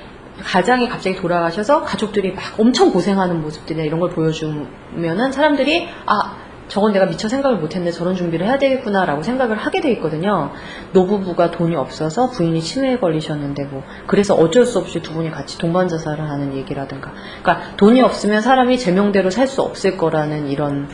가장이 0.45 0.89
갑자기 0.89 1.17
돌아가셔서 1.17 1.83
가족들이 1.83 2.35
막 2.35 2.45
엄청 2.59 2.93
고생하는 2.93 3.43
모습들이나 3.43 3.85
이런 3.85 3.99
걸 3.99 4.11
보여주면은 4.11 5.33
사람들이 5.33 5.89
아 6.07 6.37
저건 6.69 6.93
내가 6.93 7.07
미처 7.07 7.29
생각을 7.29 7.59
못했는데 7.59 7.97
저런 7.97 8.15
준비를 8.15 8.47
해야 8.47 8.59
되겠구나라고 8.59 9.23
생각을 9.23 9.57
하게 9.57 9.81
돼 9.81 9.91
있거든요. 9.93 10.51
노부부가 10.93 11.51
돈이 11.51 11.77
없어서 11.77 12.31
부인이 12.31 12.61
치매에 12.61 12.99
걸리셨는데 12.99 13.65
뭐 13.65 13.83
그래서 14.07 14.35
어쩔 14.35 14.67
수 14.67 14.79
없이 14.79 15.01
두 15.01 15.13
분이 15.13 15.31
같이 15.31 15.59
동반 15.59 15.89
자살을 15.89 16.29
하는 16.29 16.55
얘기라든가. 16.55 17.13
그러니까 17.43 17.77
돈이 17.77 18.03
없으면 18.03 18.41
사람이 18.43 18.79
제명대로 18.79 19.31
살 19.31 19.47
수 19.47 19.63
없을 19.63 19.97
거라는 19.97 20.49
이런 20.49 20.89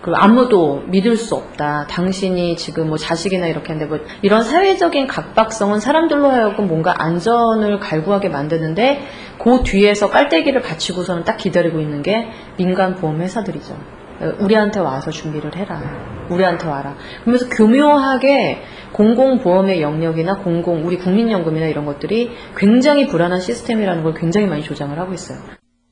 그 0.00 0.12
아무도 0.14 0.82
믿을 0.86 1.16
수 1.16 1.34
없다. 1.34 1.86
당신이 1.90 2.56
지금 2.56 2.88
뭐 2.88 2.96
자식이나 2.96 3.48
이렇게 3.48 3.72
하는데 3.72 3.84
뭐 3.84 3.98
이런 4.22 4.42
사회적인 4.42 5.06
각박성은 5.06 5.80
사람들로 5.80 6.30
하여금 6.30 6.68
뭔가 6.68 6.94
안전을 6.96 7.80
갈구하게 7.80 8.30
만드는데 8.30 9.02
그 9.38 9.62
뒤에서 9.64 10.08
깔때기를 10.08 10.62
받치고서는 10.62 11.24
딱 11.24 11.36
기다리고 11.36 11.80
있는 11.80 12.02
게 12.02 12.28
민간 12.56 12.94
보험 12.94 13.20
회사들이죠. 13.20 13.97
우리한테 14.40 14.80
와서 14.80 15.10
준비를 15.10 15.56
해라. 15.56 16.26
우리한테 16.28 16.66
와라. 16.66 16.96
그러면서 17.20 17.48
교묘하게 17.48 18.62
공공보험의 18.92 19.80
영역이나 19.80 20.38
공공, 20.38 20.86
우리 20.86 20.98
국민연금이나 20.98 21.66
이런 21.66 21.84
것들이 21.84 22.30
굉장히 22.56 23.06
불안한 23.06 23.40
시스템이라는 23.40 24.02
걸 24.02 24.14
굉장히 24.14 24.46
많이 24.46 24.62
조장을 24.62 24.98
하고 24.98 25.14
있어요. 25.14 25.38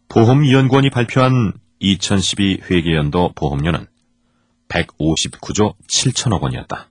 보험위원권이 0.09 0.91
발표한 0.91 1.53
2012 1.79 2.63
회계연도 2.71 3.33
보험료는 3.35 3.87
159조 4.69 5.75
7천억 5.89 6.41
원이었다. 6.43 6.89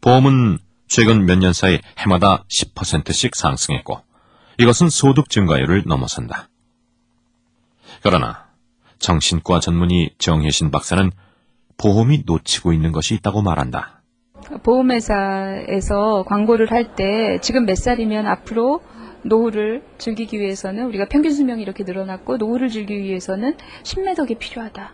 보험은 0.00 0.58
최근 0.86 1.26
몇 1.26 1.38
년 1.38 1.52
사이 1.52 1.80
해마다 1.98 2.44
10%씩 2.44 3.34
상승했고, 3.34 4.00
이것은 4.58 4.88
소득 4.88 5.28
증가율을 5.28 5.82
넘어선다. 5.86 6.48
그러나 8.02 8.45
정신과 8.98 9.60
전문의 9.60 10.10
정혜신 10.18 10.70
박사는 10.70 11.10
보험이 11.78 12.22
놓치고 12.26 12.72
있는 12.72 12.92
것이 12.92 13.14
있다고 13.14 13.42
말한다. 13.42 14.02
보험회사에서 14.62 16.24
광고를 16.26 16.70
할 16.70 16.94
때 16.94 17.38
지금 17.42 17.66
몇 17.66 17.76
살이면 17.76 18.26
앞으로 18.26 18.80
노후를 19.22 19.82
즐기기 19.98 20.38
위해서는 20.38 20.86
우리가 20.86 21.06
평균 21.08 21.32
수명이 21.32 21.60
이렇게 21.62 21.84
늘어났고 21.84 22.36
노후를 22.36 22.68
즐기기 22.68 23.02
위해서는 23.02 23.56
10매덕이 23.82 24.38
필요하다. 24.38 24.92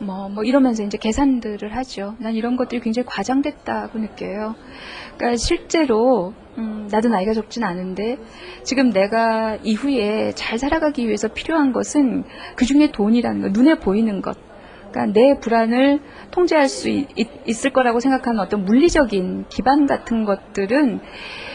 뭐, 0.00 0.28
뭐 0.28 0.44
이러면서 0.44 0.84
이제 0.84 0.96
계산들을 0.96 1.74
하죠. 1.76 2.14
난 2.18 2.34
이런 2.34 2.56
것들이 2.56 2.80
굉장히 2.80 3.06
과장됐다고 3.06 3.98
느껴요. 3.98 4.54
그러니까 5.16 5.36
실제로 5.36 6.34
음, 6.58 6.88
나도 6.90 7.08
나이가 7.08 7.32
적진 7.32 7.62
않은데 7.62 8.18
지금 8.64 8.90
내가 8.90 9.56
이후에 9.62 10.32
잘 10.34 10.58
살아가기 10.58 11.06
위해서 11.06 11.28
필요한 11.28 11.72
것은 11.72 12.24
그 12.56 12.64
중에 12.64 12.90
돈이라는 12.90 13.42
것, 13.42 13.52
눈에 13.52 13.78
보이는 13.78 14.20
것. 14.20 14.36
그러니까 14.90 15.12
내 15.12 15.38
불안을 15.38 16.00
통제할 16.30 16.68
수 16.68 16.88
있, 16.88 17.06
있을 17.46 17.70
거라고 17.72 18.00
생각하는 18.00 18.40
어떤 18.40 18.64
물리적인 18.64 19.46
기반 19.48 19.86
같은 19.86 20.24
것들은 20.24 21.00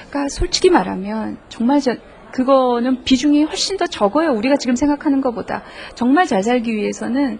그러니까 0.10 0.29
솔직히 0.29 0.69
말하면 0.69 1.38
정말 1.50 1.81
저, 1.81 1.95
그거는 2.31 3.03
비중이 3.03 3.43
훨씬 3.43 3.77
더 3.77 3.86
적어요. 3.86 4.31
우리가 4.31 4.55
지금 4.55 4.75
생각하는 4.75 5.22
것보다 5.22 5.63
정말 5.95 6.25
잘 6.25 6.43
살기 6.43 6.74
위해서는 6.74 7.39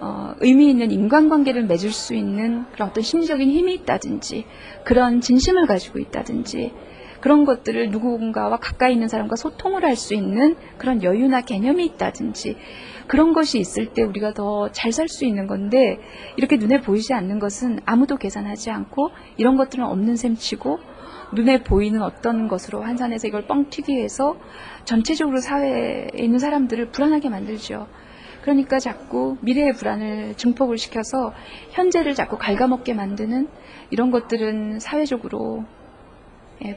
어, 0.00 0.34
의미 0.40 0.70
있는 0.70 0.90
인간관계를 0.90 1.64
맺을 1.66 1.90
수 1.90 2.14
있는 2.14 2.64
그런 2.72 2.88
어떤 2.88 3.02
심리적인 3.02 3.50
힘이 3.50 3.74
있다든지 3.74 4.44
그런 4.84 5.20
진심을 5.20 5.66
가지고 5.66 5.98
있다든지 5.98 6.72
그런 7.20 7.44
것들을 7.44 7.90
누군가와 7.90 8.58
가까이 8.58 8.92
있는 8.92 9.08
사람과 9.08 9.36
소통을 9.36 9.84
할 9.84 9.96
수 9.96 10.14
있는 10.14 10.54
그런 10.76 11.02
여유나 11.02 11.40
개념이 11.40 11.84
있다든지 11.84 12.56
그런 13.08 13.32
것이 13.32 13.58
있을 13.58 13.86
때 13.92 14.02
우리가 14.02 14.34
더 14.34 14.68
잘 14.72 14.92
살 14.92 15.08
수 15.08 15.24
있는 15.24 15.46
건데 15.46 15.98
이렇게 16.36 16.56
눈에 16.56 16.80
보이지 16.80 17.14
않는 17.14 17.38
것은 17.38 17.80
아무도 17.84 18.16
계산하지 18.16 18.70
않고 18.70 19.10
이런 19.36 19.56
것들은 19.56 19.84
없는 19.84 20.16
셈치고 20.16 20.78
눈에 21.32 21.62
보이는 21.62 22.00
어떤 22.02 22.48
것으로 22.48 22.82
환산해서 22.82 23.28
이걸 23.28 23.46
뻥튀기 23.46 23.92
해서 24.00 24.36
전체적으로 24.84 25.40
사회에 25.40 26.08
있는 26.14 26.38
사람들을 26.38 26.90
불안하게 26.90 27.28
만들죠. 27.28 27.86
그러니까 28.42 28.78
자꾸 28.78 29.36
미래의 29.42 29.72
불안을 29.74 30.34
증폭을 30.36 30.78
시켜서 30.78 31.34
현재를 31.70 32.14
자꾸 32.14 32.38
갉아먹게 32.38 32.94
만드는 32.94 33.48
이런 33.90 34.10
것들은 34.10 34.80
사회적으로 34.80 35.64
예, 35.66 35.77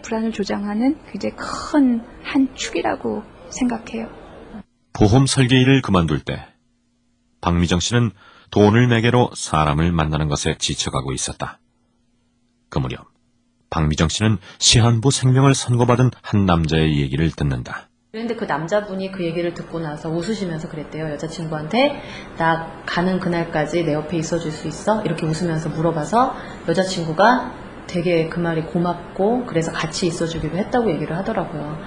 불안을 0.03 0.31
조장하는 0.31 0.99
굉장히 1.11 1.35
큰 1.35 2.01
한 2.23 2.55
축이라고 2.55 3.23
생각해요. 3.49 4.07
보험 4.93 5.25
설계 5.25 5.59
일을 5.59 5.81
그만둘 5.81 6.21
때 6.21 6.45
박미정 7.41 7.79
씨는 7.79 8.11
돈을 8.51 8.87
매개로 8.87 9.31
사람을 9.35 9.91
만나는 9.91 10.27
것에 10.29 10.55
지쳐가고 10.57 11.11
있었다. 11.13 11.59
그 12.69 12.79
무렵 12.79 13.05
박미정 13.69 14.09
씨는 14.09 14.37
시한부 14.59 15.11
생명을 15.11 15.55
선고받은 15.55 16.11
한 16.21 16.45
남자의 16.45 16.99
얘기를 17.01 17.29
듣는다. 17.31 17.89
그런데 18.11 18.35
그 18.35 18.43
남자분이 18.43 19.11
그 19.11 19.23
얘기를 19.23 19.53
듣고 19.53 19.79
나서 19.79 20.09
웃으시면서 20.09 20.67
그랬대요. 20.69 21.09
여자친구한테 21.11 22.01
나 22.37 22.83
가는 22.85 23.19
그날까지 23.19 23.83
내 23.85 23.93
옆에 23.93 24.17
있어줄 24.17 24.51
수 24.51 24.67
있어? 24.67 25.01
이렇게 25.03 25.25
웃으면서 25.25 25.69
물어봐서 25.69 26.35
여자친구가 26.67 27.70
되게 27.91 28.29
그 28.29 28.39
말이 28.39 28.61
고맙고 28.63 29.45
그래서 29.45 29.71
같이 29.71 30.07
있어주기로 30.07 30.57
했다고 30.57 30.91
얘기를 30.91 31.17
하더라고요. 31.17 31.77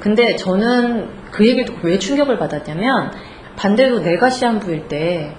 근데 0.00 0.34
저는 0.36 1.10
그 1.30 1.46
얘기를 1.46 1.66
듣고 1.66 1.88
왜 1.88 1.98
충격을 1.98 2.38
받았냐면 2.38 3.12
반대로 3.56 4.00
내가 4.00 4.30
시한부일 4.30 4.88
때 4.88 5.36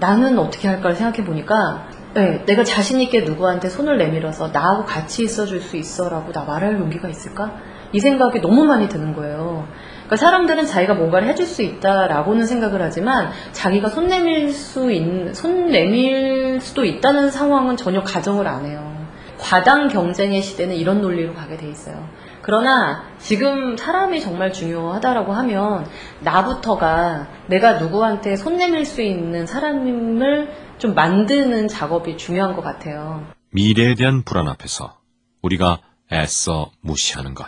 나는 0.00 0.38
어떻게 0.38 0.68
할까를 0.68 0.96
생각해 0.96 1.24
보니까 1.24 1.86
네, 2.14 2.44
내가 2.46 2.64
자신 2.64 3.00
있게 3.00 3.20
누구한테 3.20 3.68
손을 3.68 3.98
내밀어서 3.98 4.48
나하고 4.48 4.84
같이 4.84 5.22
있어줄 5.22 5.60
수 5.60 5.76
있어라고 5.76 6.32
나 6.32 6.44
말할 6.44 6.78
용기가 6.78 7.08
있을까? 7.08 7.52
이 7.92 8.00
생각이 8.00 8.40
너무 8.40 8.64
많이 8.64 8.88
드는 8.88 9.14
거예요. 9.14 9.68
그러니까 10.06 10.16
사람들은 10.16 10.66
자기가 10.66 10.94
뭔가를 10.94 11.28
해줄 11.28 11.46
수 11.46 11.62
있다라고는 11.62 12.46
생각을 12.46 12.82
하지만 12.82 13.30
자기가 13.52 13.90
손 13.90 14.08
내밀 14.08 14.50
수 14.50 14.90
있는 14.90 15.34
손 15.34 15.66
내밀 15.66 16.60
수도 16.60 16.84
있다는 16.84 17.30
상황은 17.30 17.76
전혀 17.76 18.02
가정을 18.02 18.46
안 18.48 18.64
해요. 18.64 18.95
과당 19.38 19.88
경쟁의 19.88 20.42
시대는 20.42 20.76
이런 20.76 21.00
논리로 21.00 21.34
가게 21.34 21.56
돼 21.56 21.68
있어요. 21.68 22.08
그러나 22.42 23.04
지금 23.18 23.76
사람이 23.76 24.20
정말 24.20 24.52
중요하다라고 24.52 25.32
하면 25.32 25.86
나부터가 26.20 27.28
내가 27.48 27.78
누구한테 27.80 28.36
손 28.36 28.56
내밀 28.56 28.84
수 28.84 29.02
있는 29.02 29.46
사람을 29.46 30.52
좀 30.78 30.94
만드는 30.94 31.68
작업이 31.68 32.16
중요한 32.16 32.54
것 32.54 32.62
같아요. 32.62 33.26
미래에 33.52 33.94
대한 33.94 34.22
불안 34.22 34.48
앞에서 34.48 34.98
우리가 35.42 35.78
애써 36.12 36.70
무시하는 36.82 37.34
것. 37.34 37.46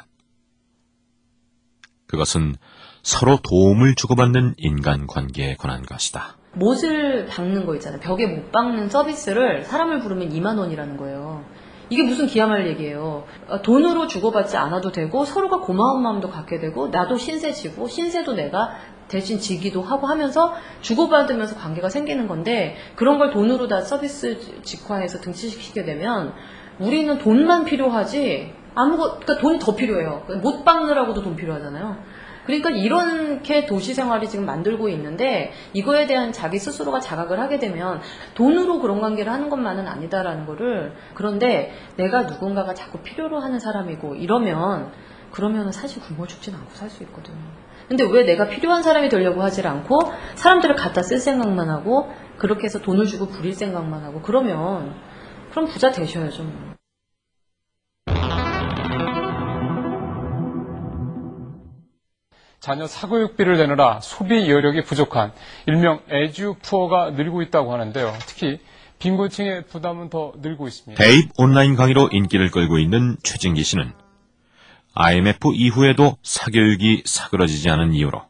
그것은 2.08 2.56
서로 3.02 3.38
도움을 3.42 3.94
주고받는 3.94 4.54
인간관계에 4.56 5.56
관한 5.56 5.82
것이다. 5.82 6.36
못을 6.54 7.26
박는 7.26 7.66
거 7.66 7.74
있잖아요. 7.76 8.00
벽에 8.00 8.26
못 8.26 8.50
박는 8.50 8.88
서비스를 8.88 9.64
사람을 9.64 10.00
부르면 10.00 10.30
2만 10.30 10.58
원이라는 10.58 10.96
거예요. 10.96 11.44
이게 11.90 12.02
무슨 12.02 12.26
기야말 12.26 12.66
얘기예요. 12.68 13.24
어, 13.48 13.62
돈으로 13.62 14.06
주고받지 14.06 14.56
않아도 14.56 14.92
되고 14.92 15.24
서로가 15.24 15.60
고마운 15.60 16.02
마음도 16.02 16.28
갖게 16.28 16.58
되고 16.58 16.88
나도 16.88 17.16
신세 17.16 17.52
지고 17.52 17.88
신세도 17.88 18.34
내가 18.34 18.76
대신 19.08 19.38
지기도 19.38 19.80
하고 19.80 20.06
하면서 20.06 20.54
주고받으면서 20.82 21.56
관계가 21.56 21.88
생기는 21.88 22.28
건데 22.28 22.76
그런 22.94 23.18
걸 23.18 23.30
돈으로 23.30 23.66
다 23.66 23.80
서비스 23.80 24.62
직화해서 24.62 25.20
등치시키게 25.20 25.84
되면 25.84 26.34
우리는 26.78 27.18
돈만 27.18 27.64
필요하지 27.64 28.52
아무것 28.74 29.20
그러니까 29.20 29.42
돈이 29.42 29.58
더 29.58 29.74
필요해요. 29.74 30.24
못 30.42 30.64
박느라고도 30.64 31.22
돈 31.22 31.36
필요하잖아요. 31.36 31.96
그러니까 32.48 32.70
이렇게 32.70 33.66
도시 33.66 33.92
생활이 33.92 34.26
지금 34.26 34.46
만들고 34.46 34.88
있는데 34.88 35.52
이거에 35.74 36.06
대한 36.06 36.32
자기 36.32 36.58
스스로가 36.58 36.98
자각을 36.98 37.38
하게 37.38 37.58
되면 37.58 38.00
돈으로 38.34 38.80
그런 38.80 39.02
관계를 39.02 39.30
하는 39.30 39.50
것만은 39.50 39.86
아니다라는 39.86 40.46
거를 40.46 40.94
그런데 41.12 41.74
내가 41.96 42.22
누군가가 42.22 42.72
자꾸 42.72 43.00
필요로 43.00 43.38
하는 43.38 43.58
사람이고 43.58 44.14
이러면 44.14 44.92
그러면 45.30 45.72
사실 45.72 46.00
굶어 46.00 46.26
죽진 46.26 46.54
않고 46.54 46.70
살 46.72 46.88
수 46.88 47.02
있거든요. 47.02 47.36
근데 47.86 48.04
왜 48.10 48.24
내가 48.24 48.46
필요한 48.48 48.82
사람이 48.82 49.10
되려고 49.10 49.42
하질 49.42 49.66
않고 49.66 49.98
사람들을 50.34 50.74
갖다 50.74 51.02
쓸 51.02 51.18
생각만 51.18 51.68
하고 51.68 52.10
그렇게 52.38 52.64
해서 52.64 52.78
돈을 52.80 53.04
주고 53.04 53.26
부릴 53.26 53.52
생각만 53.52 54.04
하고 54.04 54.22
그러면 54.22 54.94
그럼 55.50 55.66
부자 55.66 55.92
되셔야죠. 55.92 56.67
자녀 62.60 62.86
사교육비를 62.86 63.56
내느라 63.56 64.00
소비 64.00 64.50
여력이 64.50 64.82
부족한 64.82 65.32
일명 65.66 66.00
에듀푸어가 66.08 67.10
늘고 67.10 67.42
있다고 67.42 67.72
하는데요. 67.72 68.12
특히 68.26 68.58
빈곤층의 68.98 69.66
부담은 69.66 70.10
더 70.10 70.32
늘고 70.38 70.66
있습니다. 70.66 71.02
대입 71.02 71.30
온라인 71.38 71.76
강의로 71.76 72.08
인기를 72.10 72.50
끌고 72.50 72.78
있는 72.78 73.16
최진기 73.22 73.62
씨는 73.62 73.92
IMF 74.94 75.52
이후에도 75.54 76.16
사교육이 76.24 77.04
사그러지지 77.06 77.70
않은 77.70 77.92
이유로 77.92 78.22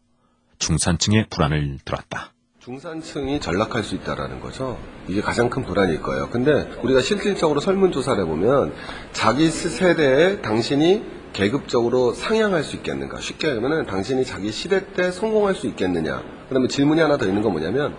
중산층의 0.59 1.27
불안을 1.31 1.79
들었다. 1.87 2.33
중산층이 2.59 3.41
전락할 3.41 3.83
수 3.83 3.95
있다라는 3.95 4.41
거죠. 4.41 4.79
이게 5.09 5.23
가장 5.23 5.49
큰 5.49 5.65
불안일 5.65 6.03
거예요. 6.03 6.29
근데 6.29 6.69
우리가 6.83 7.01
실질적으로 7.01 7.61
설문조사를 7.61 8.23
해보면 8.23 8.75
자기 9.13 9.49
세대에 9.49 10.43
당신이 10.43 11.18
계급적으로 11.33 12.13
상향할 12.13 12.65
수 12.65 12.77
있겠는가? 12.77 13.21
쉽게 13.21 13.49
하면은 13.49 13.87
당신이 13.87 14.25
자기 14.25 14.51
시대 14.51 14.93
때 14.93 15.11
성공할 15.11 15.55
수 15.55 15.67
있겠느냐? 15.69 16.23
그러면 16.49 16.69
질문이 16.69 17.01
하나 17.01 17.17
더 17.17 17.27
있는 17.27 17.43
건 17.43 17.53
뭐냐면 17.53 17.95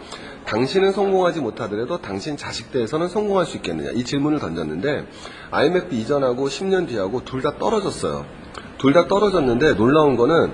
당신은 0.46 0.92
성공하지 0.92 1.40
못하더라도 1.40 2.00
당신 2.02 2.36
자식 2.38 2.72
때에서는 2.72 3.08
성공할 3.08 3.46
수 3.46 3.58
있겠느냐? 3.58 3.92
이 3.92 4.04
질문을 4.04 4.40
던졌는데 4.40 5.06
IMF 5.52 5.94
이전하고 5.94 6.48
10년 6.48 6.88
뒤하고 6.88 7.24
둘 7.24 7.42
다 7.42 7.58
떨어졌어요. 7.58 8.26
둘 8.80 8.94
다 8.94 9.08
떨어졌는데 9.08 9.76
놀라운 9.76 10.16
거는 10.18 10.54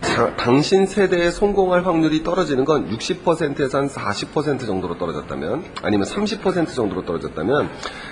자, 0.00 0.34
당신 0.36 0.86
세대에 0.86 1.30
성공할 1.30 1.84
확률이 1.84 2.22
떨어지는 2.22 2.64
건 2.64 2.88
60%에서 2.90 3.78
한 3.78 3.88
40% 3.88 4.66
정도로 4.66 4.98
떨어졌다면 4.98 5.64
아니면 5.82 6.06
30% 6.06 6.74
정도로 6.74 7.04
떨어졌다면 7.04 7.68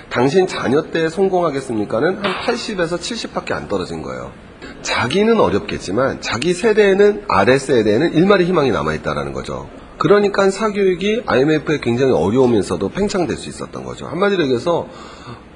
당신 0.09 0.47
자녀 0.47 0.83
때 0.83 1.09
성공하겠습니까는 1.09 2.17
한 2.23 2.33
80에서 2.45 2.97
70밖에 2.97 3.53
안 3.53 3.67
떨어진 3.67 4.01
거예요. 4.01 4.31
자기는 4.81 5.39
어렵겠지만 5.39 6.21
자기 6.21 6.53
세대에는 6.53 7.25
아래 7.27 7.57
세대에는 7.57 8.13
일말의 8.13 8.45
희망이 8.47 8.71
남아있다라는 8.71 9.33
거죠. 9.33 9.67
그러니까 9.97 10.49
사교육이 10.49 11.23
IMF에 11.25 11.79
굉장히 11.81 12.11
어려우면서도 12.13 12.89
팽창될 12.89 13.37
수 13.37 13.49
있었던 13.49 13.83
거죠. 13.83 14.07
한마디로 14.07 14.43
얘기해서 14.43 14.87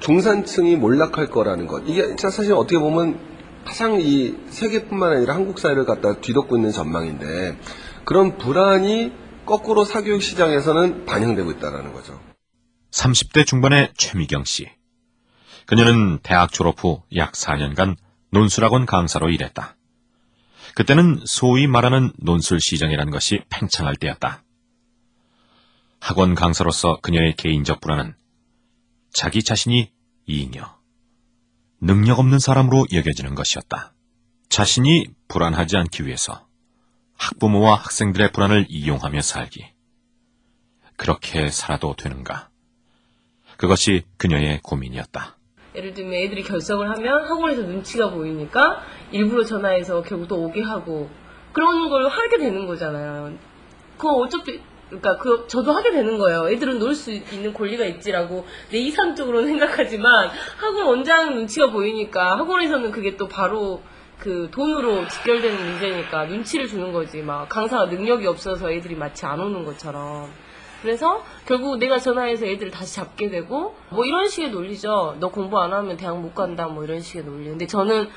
중산층이 0.00 0.76
몰락할 0.76 1.26
거라는 1.26 1.66
것. 1.66 1.82
이게 1.86 2.16
사실 2.18 2.54
어떻게 2.54 2.78
보면 2.78 3.29
가장 3.64 4.00
이 4.00 4.34
세계뿐만 4.48 5.12
아니라 5.12 5.34
한국 5.34 5.58
사회를 5.58 5.84
갖다 5.84 6.20
뒤덮고 6.20 6.56
있는 6.56 6.72
전망인데 6.72 7.58
그런 8.04 8.38
불안이 8.38 9.12
거꾸로 9.46 9.84
사교육 9.84 10.22
시장에서는 10.22 11.06
반영되고 11.06 11.50
있다는 11.52 11.92
거죠. 11.92 12.20
30대 12.92 13.46
중반의 13.46 13.92
최미경 13.96 14.44
씨. 14.44 14.68
그녀는 15.66 16.18
대학 16.22 16.52
졸업 16.52 16.82
후 16.82 17.02
약 17.14 17.32
4년간 17.32 17.96
논술학원 18.30 18.86
강사로 18.86 19.30
일했다. 19.30 19.76
그때는 20.74 21.20
소위 21.24 21.66
말하는 21.66 22.12
논술 22.18 22.60
시장이라는 22.60 23.12
것이 23.12 23.42
팽창할 23.50 23.96
때였다. 23.96 24.42
학원 26.00 26.34
강사로서 26.34 26.98
그녀의 27.02 27.34
개인적 27.36 27.80
불안은 27.80 28.14
자기 29.12 29.42
자신이 29.42 29.92
이잉여, 30.26 30.79
능력 31.82 32.18
없는 32.18 32.38
사람으로 32.38 32.86
여겨지는 32.92 33.34
것이었다. 33.34 33.94
자신이 34.50 35.06
불안하지 35.28 35.78
않기 35.78 36.06
위해서 36.06 36.46
학부모와 37.16 37.76
학생들의 37.76 38.32
불안을 38.32 38.66
이용하며 38.68 39.22
살기. 39.22 39.66
그렇게 40.96 41.48
살아도 41.48 41.96
되는가? 41.96 42.50
그것이 43.56 44.02
그녀의 44.18 44.60
고민이었다. 44.62 45.38
예를 45.74 45.94
들면 45.94 46.12
애들이 46.14 46.42
결석을 46.42 46.90
하면 46.90 47.24
학원에서 47.24 47.62
눈치가 47.62 48.10
보이니까 48.10 48.82
일부러 49.10 49.44
전화해서 49.44 50.02
결국 50.02 50.28
또 50.28 50.42
오게 50.44 50.62
하고 50.62 51.08
그런 51.52 51.88
걸 51.88 52.08
하게 52.08 52.36
되는 52.36 52.66
거잖아요. 52.66 53.38
그거 53.96 54.14
어차피 54.16 54.60
그러니까 54.90 55.16
그 55.18 55.46
저도 55.46 55.72
하게 55.72 55.92
되는 55.92 56.18
거예요. 56.18 56.50
애들은 56.50 56.78
놀 56.78 56.94
수 56.94 57.12
있는 57.12 57.54
권리가 57.54 57.84
있지라고 57.86 58.44
내 58.70 58.78
이상적으로는 58.78 59.48
생각하지만 59.48 60.30
학원 60.58 60.86
원장 60.86 61.34
눈치가 61.34 61.70
보이니까 61.70 62.36
학원에서는 62.38 62.90
그게 62.90 63.16
또 63.16 63.28
바로 63.28 63.80
그 64.18 64.50
돈으로 64.50 65.08
직결되는 65.08 65.64
문제니까 65.64 66.26
눈치를 66.26 66.68
주는 66.68 66.92
거지 66.92 67.22
막 67.22 67.48
강사가 67.48 67.86
능력이 67.86 68.26
없어서 68.26 68.70
애들이 68.70 68.94
마치 68.96 69.24
안 69.24 69.40
오는 69.40 69.64
것처럼 69.64 70.28
그래서 70.82 71.22
결국 71.46 71.78
내가 71.78 71.98
전화해서 71.98 72.46
애들을 72.46 72.70
다시 72.70 72.96
잡게 72.96 73.30
되고 73.30 73.76
뭐 73.90 74.04
이런 74.04 74.28
식의 74.28 74.50
논리죠. 74.50 75.16
너 75.20 75.28
공부 75.28 75.58
안 75.58 75.72
하면 75.72 75.96
대학 75.96 76.18
못 76.18 76.34
간다 76.34 76.68
뭐 76.68 76.84
이런 76.84 77.00
식의 77.00 77.24
논리. 77.24 77.48
근데 77.50 77.66
저는 77.66 78.08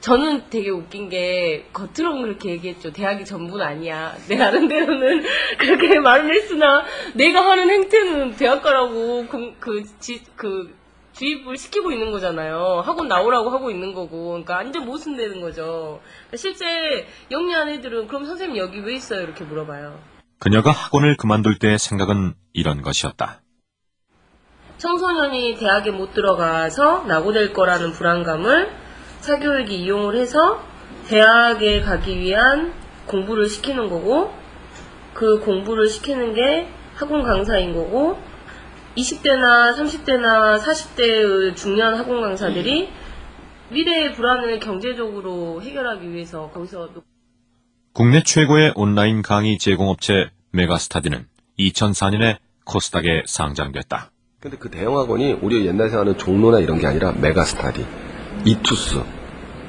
저는 0.00 0.48
되게 0.48 0.70
웃긴 0.70 1.08
게 1.08 1.68
겉으로는 1.72 2.22
그렇게 2.22 2.50
얘기했죠. 2.50 2.90
대학이 2.90 3.24
전부는 3.24 3.64
아니야. 3.64 4.14
내 4.28 4.36
나름대로는 4.36 5.24
그렇게 5.58 5.98
말을 5.98 6.34
했으나 6.34 6.84
내가 7.14 7.44
하는 7.50 7.68
행태는 7.68 8.36
대학 8.36 8.62
가라고 8.62 9.26
그, 9.28 9.54
그, 9.60 9.82
지, 9.98 10.22
그 10.36 10.74
주입을 11.12 11.56
시키고 11.56 11.92
있는 11.92 12.12
거잖아요. 12.12 12.82
학원 12.84 13.08
나오라고 13.08 13.50
하고 13.50 13.70
있는 13.70 13.92
거고. 13.92 14.30
그러니까 14.30 14.54
완전 14.56 14.86
모순되는 14.86 15.40
거죠. 15.40 16.00
실제 16.34 17.06
영리한 17.30 17.68
애들은 17.68 18.06
그럼 18.06 18.24
선생님 18.24 18.56
여기 18.56 18.80
왜 18.80 18.94
있어요? 18.94 19.22
이렇게 19.22 19.44
물어봐요. 19.44 19.98
그녀가 20.38 20.70
학원을 20.70 21.18
그만둘 21.18 21.58
때의 21.58 21.78
생각은 21.78 22.34
이런 22.54 22.80
것이었다. 22.80 23.42
청소년이 24.78 25.56
대학에 25.58 25.90
못 25.90 26.14
들어가서 26.14 27.04
낙오될 27.04 27.52
거라는 27.52 27.92
불안감을 27.92 28.70
사교육이 29.20 29.76
이용을 29.82 30.16
해서 30.16 30.62
대학에 31.08 31.80
가기 31.80 32.18
위한 32.18 32.72
공부를 33.06 33.48
시키는 33.48 33.88
거고 33.88 34.32
그 35.14 35.40
공부를 35.40 35.88
시키는 35.88 36.34
게 36.34 36.68
학원 36.94 37.22
강사인 37.22 37.74
거고 37.74 38.18
20대나 38.96 39.74
30대나 39.74 40.60
40대의 40.60 41.56
중년 41.56 41.94
학원 41.94 42.20
강사들이 42.20 42.90
미래의 43.70 44.14
불안을 44.14 44.58
경제적으로 44.58 45.62
해결하기 45.62 46.12
위해서 46.12 46.50
거기서 46.50 46.88
국내 47.92 48.22
최고의 48.22 48.72
온라인 48.76 49.22
강의 49.22 49.58
제공업체 49.58 50.30
메가스타디는 50.52 51.26
2004년에 51.58 52.38
코스닥에 52.64 53.24
상장됐다. 53.26 54.10
근데 54.40 54.56
그 54.56 54.70
대형 54.70 54.96
학원이 54.96 55.34
우리 55.42 55.66
옛날 55.66 55.88
생각하는 55.88 56.16
종로나 56.16 56.60
이런 56.60 56.78
게 56.78 56.86
아니라 56.86 57.12
메가스타디, 57.12 57.84
이투스. 58.44 59.02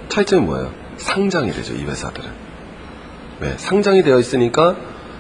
차이점이 0.09 0.45
뭐예요? 0.45 0.71
상장이 0.97 1.51
되죠, 1.51 1.73
이 1.73 1.83
회사들은. 1.83 2.29
왜? 3.41 3.57
상장이 3.57 4.03
되어 4.03 4.19
있으니까 4.19 4.75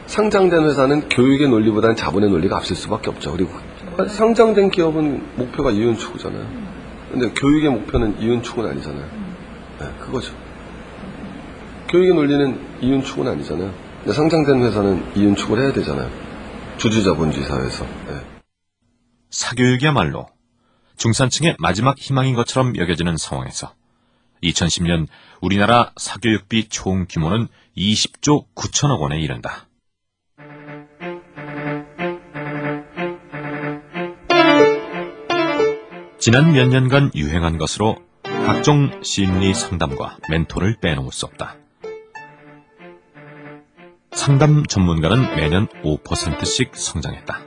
상장된 0.05 0.63
회사는 0.65 1.09
교육의 1.09 1.49
논리보다는 1.49 1.95
자본의 1.95 2.29
논리가 2.29 2.57
앞설 2.57 2.75
수밖에 2.75 3.09
없죠. 3.09 3.31
그리고 3.31 3.51
상장된 4.07 4.71
기업은 4.71 5.37
목표가 5.37 5.71
이윤 5.71 5.97
추구잖아요. 5.97 6.45
근데 7.11 7.29
교육의 7.31 7.69
목표는 7.71 8.19
이윤 8.21 8.43
추구는 8.43 8.71
아니잖아요. 8.71 9.05
네, 9.79 9.87
그거죠. 9.99 10.33
교육의 11.89 12.13
논리는 12.13 12.59
이윤 12.81 13.03
추구는 13.03 13.31
아니잖아요. 13.33 13.73
근데 14.03 14.13
상장된 14.13 14.63
회사는 14.63 15.03
이윤 15.15 15.35
추구를 15.35 15.63
해야 15.63 15.73
되잖아요. 15.73 16.09
주주자본주의 16.77 17.45
사회에서. 17.45 17.85
네. 18.07 18.21
사교육이야말로 19.29 20.27
중산층의 21.01 21.55
마지막 21.57 21.97
희망인 21.97 22.35
것처럼 22.35 22.77
여겨지는 22.77 23.17
상황에서 23.17 23.73
2010년 24.43 25.07
우리나라 25.41 25.91
사교육비 25.97 26.69
총 26.69 27.07
규모는 27.09 27.47
20조 27.75 28.45
9천억 28.53 28.99
원에 28.99 29.19
이른다. 29.19 29.67
지난 36.19 36.53
몇 36.53 36.67
년간 36.67 37.13
유행한 37.15 37.57
것으로 37.57 37.97
각종 38.21 39.01
심리 39.03 39.55
상담과 39.55 40.19
멘토를 40.29 40.77
빼놓을 40.81 41.11
수 41.11 41.25
없다. 41.25 41.57
상담 44.11 44.67
전문가는 44.67 45.35
매년 45.35 45.67
5%씩 45.83 46.75
성장했다. 46.75 47.41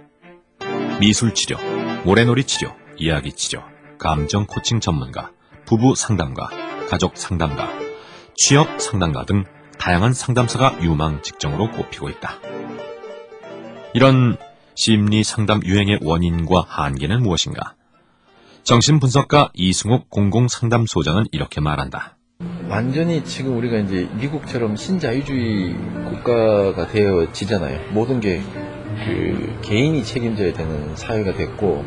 미술 0.98 1.34
치료, 1.34 1.56
모래놀이 2.04 2.42
치료, 2.42 2.74
이야기 2.96 3.32
치료, 3.32 3.62
감정 3.98 4.46
코칭 4.46 4.80
전문가, 4.80 5.30
부부 5.66 5.94
상담가, 5.94 6.48
가족 6.88 7.16
상담가, 7.16 7.68
취업 8.36 8.80
상담가 8.80 9.24
등 9.24 9.44
다양한 9.78 10.12
상담사가 10.12 10.78
유망 10.82 11.22
직종으로 11.22 11.70
꼽히고 11.70 12.08
있다. 12.10 12.38
이런 13.94 14.36
심리 14.74 15.22
상담 15.22 15.60
유행의 15.64 16.00
원인과 16.02 16.66
한계는 16.68 17.22
무엇인가? 17.22 17.74
정신분석가 18.64 19.50
이승욱 19.54 20.08
공공상담소장은 20.10 21.26
이렇게 21.32 21.60
말한다. 21.60 22.16
완전히 22.68 23.24
지금 23.24 23.56
우리가 23.58 23.78
이제 23.78 24.08
미국처럼 24.14 24.76
신자유주의 24.76 25.74
국가가 26.08 26.86
되어지잖아요. 26.88 27.92
모든 27.92 28.20
게 28.20 28.42
그 28.94 29.58
개인이 29.62 30.02
책임져야 30.04 30.52
되는 30.52 30.94
사회가 30.96 31.34
됐고 31.34 31.84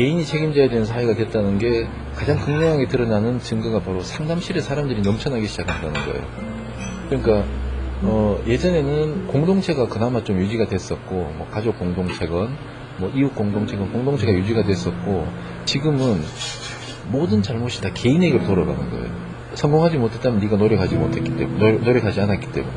개인이 0.00 0.24
책임져야 0.24 0.70
되는 0.70 0.86
사회가 0.86 1.14
됐다는 1.14 1.58
게 1.58 1.86
가장 2.14 2.38
극명하게 2.38 2.88
드러나는 2.88 3.38
증거가 3.38 3.80
바로 3.80 4.00
상담실에 4.00 4.62
사람들이 4.62 5.02
넘쳐나기 5.02 5.46
시작한다는 5.46 5.92
거예요. 5.92 6.26
그러니까 7.10 7.44
어, 8.00 8.42
예전에는 8.46 9.26
공동체가 9.26 9.88
그나마 9.88 10.24
좀 10.24 10.38
유지가 10.40 10.68
됐었고 10.68 11.14
뭐 11.14 11.46
가족 11.50 11.78
공동체건 11.78 12.56
뭐 12.96 13.12
이웃 13.14 13.34
공동체건 13.34 13.92
공동체가 13.92 14.32
유지가 14.32 14.62
됐었고 14.62 15.26
지금은 15.66 16.22
모든 17.08 17.42
잘못이 17.42 17.82
다 17.82 17.90
개인에게 17.92 18.44
돌아가는 18.44 18.90
거예요. 18.90 19.10
성공하지 19.52 19.98
못했다면 19.98 20.40
네가 20.40 20.56
노력하지 20.56 20.94
못했기 20.94 21.36
때문에 21.36 21.72
노력하지 21.72 22.22
않았기 22.22 22.52
때문에 22.52 22.74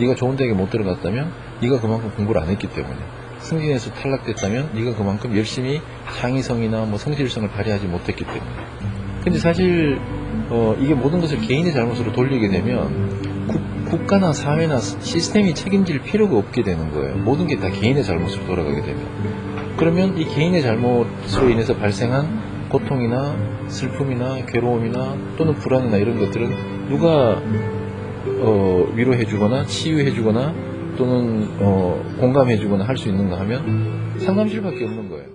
네가 0.00 0.16
좋은 0.16 0.34
대학에 0.34 0.54
못 0.54 0.70
들어갔다면 0.70 1.30
네가 1.60 1.80
그만큼 1.80 2.10
공부를 2.16 2.42
안 2.42 2.48
했기 2.48 2.66
때문에 2.66 2.98
승진에서 3.44 3.92
탈락됐다면 3.92 4.70
네가 4.74 4.96
그만큼 4.96 5.36
열심히 5.36 5.80
창의성이나 6.18 6.84
뭐 6.86 6.98
성실성을 6.98 7.48
발휘하지 7.50 7.86
못했기 7.86 8.24
때문에. 8.24 8.42
근데 9.22 9.38
사실 9.38 9.98
어, 10.50 10.76
이게 10.80 10.94
모든 10.94 11.20
것을 11.20 11.40
개인의 11.40 11.72
잘못으로 11.72 12.12
돌리게 12.12 12.48
되면 12.48 13.46
국, 13.46 13.60
국가나 13.90 14.32
사회나 14.32 14.78
시스템이 14.78 15.54
책임질 15.54 16.02
필요가 16.02 16.36
없게 16.36 16.62
되는 16.62 16.90
거예요. 16.90 17.16
모든 17.16 17.46
게 17.46 17.56
다 17.56 17.68
개인의 17.70 18.02
잘못으로 18.04 18.46
돌아가게 18.46 18.80
되면. 18.82 19.74
그러면 19.76 20.16
이 20.18 20.24
개인의 20.24 20.62
잘못으로 20.62 21.50
인해서 21.50 21.76
발생한 21.76 22.68
고통이나 22.68 23.36
슬픔이나 23.68 24.44
괴로움이나 24.46 25.16
또는 25.36 25.54
불안이나 25.54 25.96
이런 25.98 26.18
것들은 26.18 26.88
누가 26.88 27.40
어, 28.40 28.86
위로해주거나 28.94 29.66
치유해주거나 29.66 30.73
또는 30.96 31.48
어, 31.60 32.02
공감해주거나 32.20 32.84
할 32.86 32.96
수 32.96 33.08
있는가 33.08 33.38
하면 33.40 34.18
상담실밖에 34.18 34.84
없는 34.84 35.08
거예요. 35.10 35.34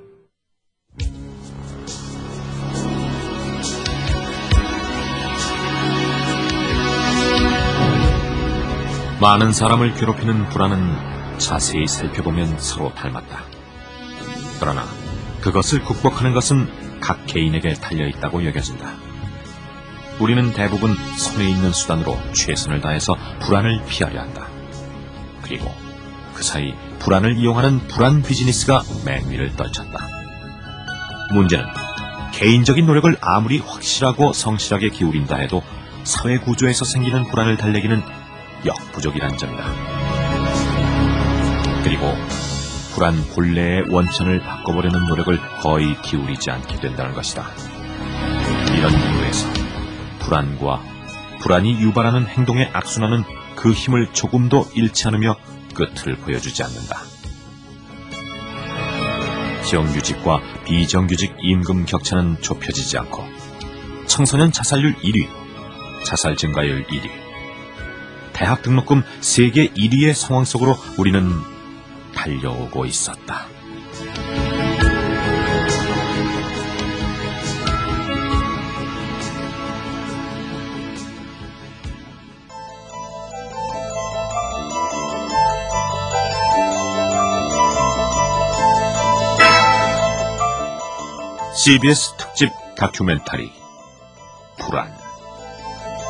많은 9.21 9.51
사람을 9.51 9.95
괴롭히는 9.95 10.47
불안은 10.49 11.37
자세히 11.37 11.87
살펴보면 11.87 12.57
서로 12.57 12.93
닮았다. 12.93 13.43
그러나 14.59 14.83
그것을 15.41 15.83
극복하는 15.83 16.33
것은 16.33 16.67
각 17.01 17.25
개인에게 17.25 17.73
달려있다고 17.73 18.45
여겨진다. 18.45 18.93
우리는 20.21 20.51
대부분 20.53 20.93
손에 21.17 21.49
있는 21.49 21.71
수단으로 21.71 22.17
최선을 22.33 22.81
다해서 22.81 23.15
불안을 23.41 23.81
피하려 23.87 24.21
한다. 24.21 24.47
그리고 25.49 25.73
그 26.35 26.43
사이 26.43 26.73
불안을 26.99 27.37
이용하는 27.37 27.79
불안 27.87 28.21
비즈니스가 28.21 28.83
맹위를 29.03 29.55
떨쳤다. 29.55 30.07
문제는 31.33 31.65
개인적인 32.31 32.85
노력을 32.85 33.13
아무리 33.19 33.57
확실하고 33.57 34.31
성실하게 34.31 34.89
기울인다 34.89 35.37
해도 35.37 35.63
사회 36.03 36.37
구조에서 36.37 36.85
생기는 36.85 37.25
불안을 37.25 37.57
달래기는 37.57 38.01
역부족이란 38.65 39.37
점이다. 39.37 39.63
그리고 41.83 42.13
불안 42.93 43.15
본래의 43.33 43.85
원천을 43.89 44.39
바꿔보려는 44.41 45.07
노력을 45.07 45.37
거의 45.61 45.99
기울이지 46.01 46.51
않게 46.51 46.79
된다는 46.79 47.13
것이다. 47.13 47.45
이런 48.77 48.91
이유에서 48.91 49.47
불안과 50.19 50.81
불안이 51.41 51.81
유발하는 51.81 52.27
행동의 52.27 52.69
악순환은 52.73 53.38
그 53.59 53.73
힘을 53.73 54.07
조금도 54.13 54.69
잃지 54.73 55.05
않으며 55.09 55.35
끝을 55.73 56.15
보여주지 56.15 56.63
않는다. 56.63 57.01
정규직과 59.69 60.39
비정규직 60.63 61.35
임금 61.41 61.85
격차는 61.85 62.41
좁혀지지 62.41 62.97
않고 62.99 63.21
청소년 64.07 64.53
자살률 64.53 64.95
1위, 64.95 65.27
자살 66.05 66.37
증가율 66.37 66.85
1위, 66.85 67.09
대학 68.31 68.61
등록금 68.61 69.03
세계 69.19 69.67
1위의 69.67 70.13
상황 70.13 70.45
속으로 70.45 70.77
우리는 70.97 71.29
달려오고 72.15 72.85
있었다. 72.85 73.45
CBS 91.63 92.13
특집 92.15 92.49
다큐멘터리 92.77 93.51
불안 94.59 94.95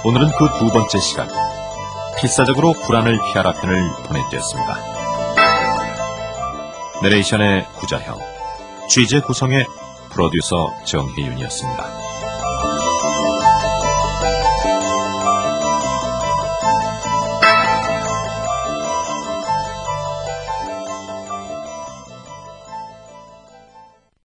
오늘은 0.05 0.27
그 0.37 0.59
두 0.59 0.71
번째 0.71 0.99
시간 0.99 1.27
필사적으로 2.19 2.73
불안을 2.73 3.17
피하라 3.17 3.53
편을 3.53 3.89
보내드렸습니다. 4.05 4.77
내레이션의 7.01 7.65
구자형 7.77 8.19
취재 8.89 9.21
구성의 9.21 9.65
프로듀서 10.11 10.71
정혜윤이었습니다. 10.85 12.08